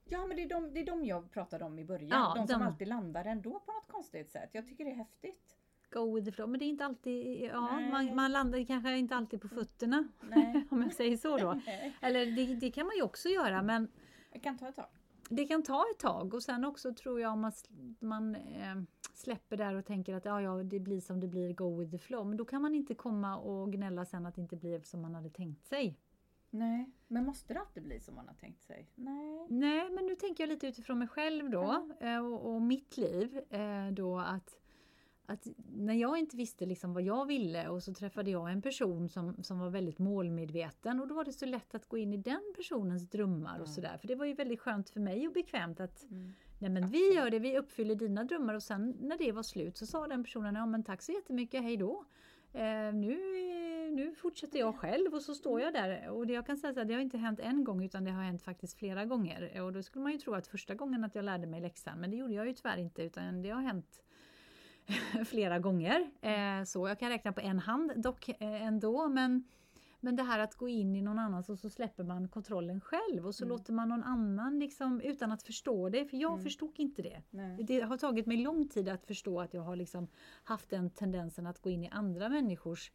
Ja 0.09 0.27
men 0.27 0.37
det 0.37 0.43
är, 0.43 0.49
de, 0.49 0.73
det 0.73 0.79
är 0.79 0.85
de 0.85 1.05
jag 1.05 1.31
pratade 1.31 1.65
om 1.65 1.79
i 1.79 1.85
början. 1.85 2.09
Ja, 2.09 2.33
de 2.35 2.47
som 2.47 2.59
de- 2.59 2.65
alltid 2.67 2.87
landar 2.87 3.25
ändå 3.25 3.59
på 3.59 3.71
något 3.71 3.87
konstigt 3.87 4.31
sätt. 4.31 4.49
Jag 4.53 4.67
tycker 4.67 4.85
det 4.85 4.91
är 4.91 4.95
häftigt. 4.95 5.56
Go 5.89 6.15
with 6.15 6.25
the 6.25 6.31
flow. 6.31 6.49
Men 6.49 6.59
det 6.59 6.65
är 6.65 6.67
inte 6.67 6.85
alltid, 6.85 7.41
ja, 7.41 7.79
man, 7.91 8.15
man, 8.15 8.31
landar 8.31 8.65
kanske 8.65 8.97
inte 8.97 9.15
alltid 9.15 9.41
på 9.41 9.47
fötterna. 9.47 10.07
Nej. 10.21 10.67
om 10.71 10.81
jag 10.81 10.93
säger 10.93 11.17
så 11.17 11.37
då. 11.37 11.61
Eller 12.01 12.25
det, 12.25 12.55
det, 12.55 12.71
kan 12.71 12.85
man 12.85 12.95
ju 12.95 13.01
också 13.01 13.29
göra 13.29 13.61
men 13.61 13.87
Det 14.33 14.39
kan 14.39 14.57
ta 14.57 14.67
ett 14.67 14.75
tag. 14.75 14.89
det 15.29 15.45
kan 15.45 15.63
ta 15.63 15.85
ett 15.93 15.99
tag 15.99 16.33
och 16.33 16.43
sen 16.43 16.65
också 16.65 16.93
tror 16.93 17.21
jag 17.21 17.33
om 17.33 17.41
man, 17.41 17.51
man 17.99 18.35
eh, 18.35 18.75
släpper 19.13 19.57
där 19.57 19.75
och 19.75 19.85
tänker 19.85 20.15
att 20.15 20.25
ja, 20.25 20.41
ja, 20.41 20.63
det 20.63 20.79
blir 20.79 21.01
som 21.01 21.19
det 21.19 21.27
blir, 21.27 21.53
go 21.53 21.79
with 21.79 21.91
the 21.91 21.97
flow. 21.97 22.27
Men 22.27 22.37
då 22.37 22.45
kan 22.45 22.61
man 22.61 22.75
inte 22.75 22.95
komma 22.95 23.37
och 23.37 23.73
gnälla 23.73 24.05
sen 24.05 24.25
att 24.25 24.35
det 24.35 24.41
inte 24.41 24.55
blev 24.55 24.81
som 24.81 25.01
man 25.01 25.15
hade 25.15 25.29
tänkt 25.29 25.65
sig. 25.65 25.99
Nej, 26.49 26.91
men 27.07 27.25
måste 27.25 27.53
det 27.53 27.59
alltid 27.59 27.83
bli 27.83 27.99
som 27.99 28.15
man 28.15 28.27
har 28.27 28.35
tänkt 28.35 28.63
sig? 28.63 28.87
Nej. 28.95 29.47
Nej, 29.49 29.89
men 29.89 30.05
nu 30.05 30.15
tänker 30.15 30.43
jag 30.43 30.49
lite 30.49 30.67
utifrån 30.67 30.99
mig 30.99 31.07
själv 31.07 31.49
då 31.49 31.89
eh, 31.99 32.25
och, 32.25 32.53
och 32.53 32.61
mitt 32.61 32.97
liv 32.97 33.41
eh, 33.49 33.87
då 33.91 34.19
att 34.19 34.59
att 35.29 35.47
när 35.73 35.93
jag 35.93 36.17
inte 36.17 36.37
visste 36.37 36.65
liksom 36.65 36.93
vad 36.93 37.03
jag 37.03 37.25
ville 37.25 37.67
och 37.67 37.83
så 37.83 37.93
träffade 37.93 38.31
jag 38.31 38.51
en 38.51 38.61
person 38.61 39.09
som, 39.09 39.43
som 39.43 39.59
var 39.59 39.69
väldigt 39.69 39.99
målmedveten 39.99 40.99
och 40.99 41.07
då 41.07 41.15
var 41.15 41.23
det 41.25 41.33
så 41.33 41.45
lätt 41.45 41.75
att 41.75 41.85
gå 41.89 41.97
in 41.97 42.13
i 42.13 42.17
den 42.17 42.53
personens 42.55 43.09
drömmar 43.09 43.51
och 43.59 43.65
Mm. 43.65 43.67
sådär. 43.75 43.97
För 43.97 44.07
det 44.07 44.15
var 44.15 44.25
ju 44.25 44.33
väldigt 44.33 44.59
skönt 44.59 44.89
för 44.89 44.99
mig 44.99 45.27
och 45.27 45.33
bekvämt 45.33 45.79
att 45.79 46.03
Mm. 46.11 46.33
nej 46.59 46.69
men 46.69 46.87
vi 46.87 47.13
gör 47.13 47.29
det, 47.29 47.39
vi 47.39 47.57
uppfyller 47.57 47.95
dina 47.95 48.23
drömmar 48.23 48.53
och 48.53 48.63
sen 48.63 48.97
när 49.01 49.17
det 49.17 49.31
var 49.31 49.43
slut 49.43 49.77
så 49.77 49.85
sa 49.85 50.07
den 50.07 50.23
personen 50.23 50.55
ja 50.55 50.65
men 50.65 50.83
tack 50.83 51.01
så 51.01 51.11
jättemycket, 51.11 51.63
hej 51.63 51.77
då. 51.77 52.05
Eh, 52.53 52.93
nu, 52.93 53.17
nu 53.91 54.15
fortsätter 54.15 54.59
jag 54.59 54.75
själv 54.75 55.13
och 55.13 55.21
så 55.21 55.35
står 55.35 55.61
jag 55.61 55.73
där 55.73 56.09
och 56.09 56.27
det 56.27 56.33
jag 56.33 56.45
kan 56.45 56.57
säga 56.57 56.73
så 56.73 56.79
här, 56.79 56.85
det 56.85 56.93
har 56.93 57.01
inte 57.01 57.17
hänt 57.17 57.39
en 57.39 57.63
gång 57.63 57.83
utan 57.83 58.03
det 58.03 58.11
har 58.11 58.23
hänt 58.23 58.41
faktiskt 58.43 58.77
flera 58.77 59.05
gånger. 59.05 59.61
Och 59.61 59.73
då 59.73 59.83
skulle 59.83 60.03
man 60.03 60.11
ju 60.11 60.17
tro 60.17 60.33
att 60.33 60.47
första 60.47 60.75
gången 60.75 61.03
att 61.03 61.15
jag 61.15 61.25
lärde 61.25 61.47
mig 61.47 61.61
läxan 61.61 61.99
men 61.99 62.11
det 62.11 62.17
gjorde 62.17 62.33
jag 62.33 62.47
ju 62.47 62.53
tyvärr 62.53 62.77
inte 62.77 63.03
utan 63.03 63.41
det 63.41 63.49
har 63.49 63.61
hänt 63.61 64.03
flera 65.25 65.59
gånger. 65.59 66.09
Eh, 66.21 66.63
så 66.65 66.87
jag 66.87 66.99
kan 66.99 67.09
räkna 67.09 67.33
på 67.33 67.41
en 67.41 67.59
hand 67.59 67.91
dock 67.95 68.29
eh, 68.29 68.35
ändå. 68.65 69.07
Men, 69.07 69.43
men 69.99 70.15
det 70.15 70.23
här 70.23 70.39
att 70.39 70.55
gå 70.55 70.67
in 70.67 70.95
i 70.95 71.01
någon 71.01 71.19
annans 71.19 71.49
och 71.49 71.59
så 71.59 71.69
släpper 71.69 72.03
man 72.03 72.27
kontrollen 72.27 72.81
själv 72.81 73.25
och 73.27 73.35
så 73.35 73.43
Mm. 73.45 73.57
låter 73.57 73.73
man 73.73 73.89
någon 73.89 74.03
annan 74.03 74.59
liksom 74.59 75.01
utan 75.01 75.31
att 75.31 75.43
förstå 75.43 75.89
det. 75.89 76.05
För 76.05 76.17
jag 76.17 76.31
Mm. 76.31 76.43
förstod 76.43 76.79
inte 76.79 77.01
det. 77.01 77.21
Nej. 77.29 77.63
Det 77.63 77.81
har 77.81 77.97
tagit 77.97 78.25
mig 78.25 78.37
lång 78.37 78.67
tid 78.67 78.89
att 78.89 79.05
förstå 79.05 79.41
att 79.41 79.53
jag 79.53 79.61
har 79.61 79.75
liksom 79.75 80.07
haft 80.43 80.69
den 80.69 80.89
tendensen 80.89 81.47
att 81.47 81.61
gå 81.61 81.69
in 81.69 81.83
i 81.83 81.89
andra 81.89 82.29
människors 82.29 82.91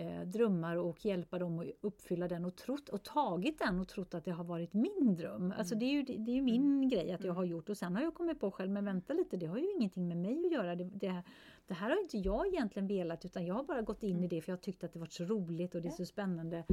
eh, 0.00 0.20
drömmar 0.26 0.76
och 0.76 1.04
hjälpa 1.04 1.38
dem 1.38 1.58
att 1.58 1.66
uppfylla 1.80 2.28
den 2.28 2.44
och, 2.44 2.56
trott, 2.56 2.88
och 2.88 3.02
tagit 3.02 3.58
den 3.58 3.80
och 3.80 3.88
trott 3.88 4.14
att 4.14 4.24
det 4.24 4.30
har 4.30 4.44
varit 4.44 4.72
min 4.74 5.14
dröm. 5.16 5.54
Alltså 5.58 5.74
det 5.74 5.84
är 5.84 5.90
ju, 5.90 6.02
det 6.02 6.30
är 6.30 6.34
ju 6.34 6.42
min 6.42 6.88
grej 6.88 7.12
att 7.12 7.20
jag 7.20 7.24
Mm. 7.24 7.36
har 7.36 7.44
gjort 7.44 7.68
och 7.68 7.76
sen 7.76 7.94
har 7.96 8.02
jag 8.02 8.14
kommit 8.14 8.40
på 8.40 8.50
själv, 8.50 8.70
men 8.70 8.84
vänta 8.84 9.12
lite, 9.12 9.36
det 9.36 9.46
har 9.46 9.58
ju 9.58 9.72
ingenting 9.76 10.08
med 10.08 10.16
mig 10.16 10.46
att 10.46 10.52
göra. 10.52 10.76
Det, 10.76 10.84
det, 10.84 11.22
det 11.66 11.74
här 11.74 11.90
har 11.90 12.00
inte 12.02 12.18
jag 12.18 12.46
egentligen 12.46 12.86
velat 12.88 13.24
utan 13.24 13.46
jag 13.46 13.54
har 13.54 13.64
bara 13.64 13.82
gått 13.82 14.02
in 14.02 14.24
i 14.24 14.28
det 14.28 14.40
för 14.40 14.52
jag 14.52 14.60
tyckte 14.60 14.86
att 14.86 14.92
det 14.92 14.98
var 14.98 15.06
så 15.06 15.24
roligt 15.24 15.74
och 15.74 15.82
det 15.82 15.88
är 15.88 15.92
så 15.92 16.04
spännande. 16.06 16.64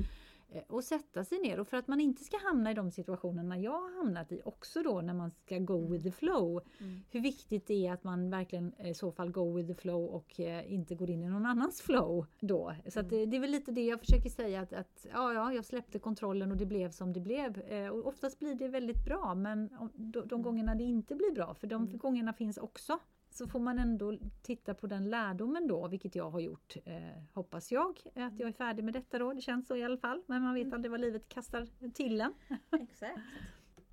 Eh, 0.50 0.64
Och 0.68 0.84
sätta 0.84 1.24
sig 1.24 1.40
ner 1.40 1.60
och 1.60 1.68
för 1.68 1.78
att 1.78 1.88
man 1.88 2.00
inte 2.00 2.24
ska 2.24 2.38
hamna 2.38 2.72
i 2.72 2.74
de 2.74 2.92
situationerna 2.92 3.58
jag 3.60 3.72
har 3.82 3.98
hamnat 3.98 4.32
i 4.32 4.42
också 4.46 4.84
då 4.84 5.02
när 5.02 5.14
man 5.14 5.32
ska 5.32 5.58
go 5.60 5.92
with 5.92 6.04
the 6.04 6.12
flow. 6.12 6.62
Mm. 6.80 7.02
Hur 7.12 7.20
viktigt 7.22 7.68
det 7.68 7.88
är 7.88 7.94
att 7.94 8.04
man 8.04 8.30
verkligen 8.30 8.74
eh, 8.78 8.90
i 8.90 8.94
så 8.94 9.12
fall 9.12 9.32
go 9.32 9.54
with 9.54 9.68
the 9.68 9.76
flow 9.76 10.06
och 10.10 10.40
eh, 10.40 10.74
inte 10.74 10.96
går 10.96 11.10
in 11.10 11.24
i 11.24 11.30
någon 11.30 11.46
annans 11.46 11.82
flow 11.82 12.26
då. 12.40 12.74
Så 12.88 13.00
att 13.00 13.10
det, 13.10 13.26
det 13.26 13.38
är 13.38 13.42
väl 13.42 13.52
lite 13.52 13.72
det 13.72 13.86
jag 13.86 14.00
försöker 14.00 14.30
säga 14.30 14.62
att, 14.62 14.74
att 14.74 15.06
ja, 15.14 15.34
ja, 15.34 15.54
jag 15.54 15.66
släppte 15.66 16.00
kontrollen 16.00 16.52
och 16.52 16.58
det 16.58 16.66
blev 16.66 16.92
som 16.92 17.14
det 17.14 17.20
blev. 17.20 17.60
Och 17.92 18.08
oftast 18.08 18.40
blir 18.40 18.56
det 18.56 18.68
väldigt 18.68 19.06
bra 19.06 19.36
men 19.36 19.70
de, 19.96 20.28
de 20.28 20.42
gångerna 20.42 20.76
det 20.76 20.84
inte 20.84 21.16
blir 21.16 21.32
bra, 21.32 21.54
för 21.54 21.68
de 21.68 21.84
Mm. 21.88 21.98
gångerna 21.98 22.34
finns 22.34 22.58
också. 22.58 23.00
Så 23.38 23.48
får 23.48 23.60
man 23.60 23.80
ändå 23.80 24.18
titta 24.42 24.74
på 24.74 24.88
den 24.88 25.10
lärdomen 25.10 25.68
då, 25.68 25.88
vilket 25.88 26.16
jag 26.16 26.30
har 26.30 26.40
gjort, 26.40 26.76
eh, 26.86 26.94
hoppas 27.34 27.72
jag. 27.72 28.00
Att 28.16 28.40
jag 28.40 28.50
är 28.50 28.54
färdig 28.54 28.84
med 28.84 28.94
detta 28.94 29.20
då, 29.20 29.34
det 29.34 29.42
känns 29.42 29.68
så 29.68 29.76
i 29.76 29.84
alla 29.84 29.98
fall. 29.98 30.24
Men 30.28 30.42
man 30.44 30.54
vet 30.54 30.74
aldrig 30.74 30.92
vad 30.92 31.02
livet 31.02 31.30
kastar 31.30 31.92
till 31.94 32.22
en. 32.22 32.34
Exakt. 32.82 33.20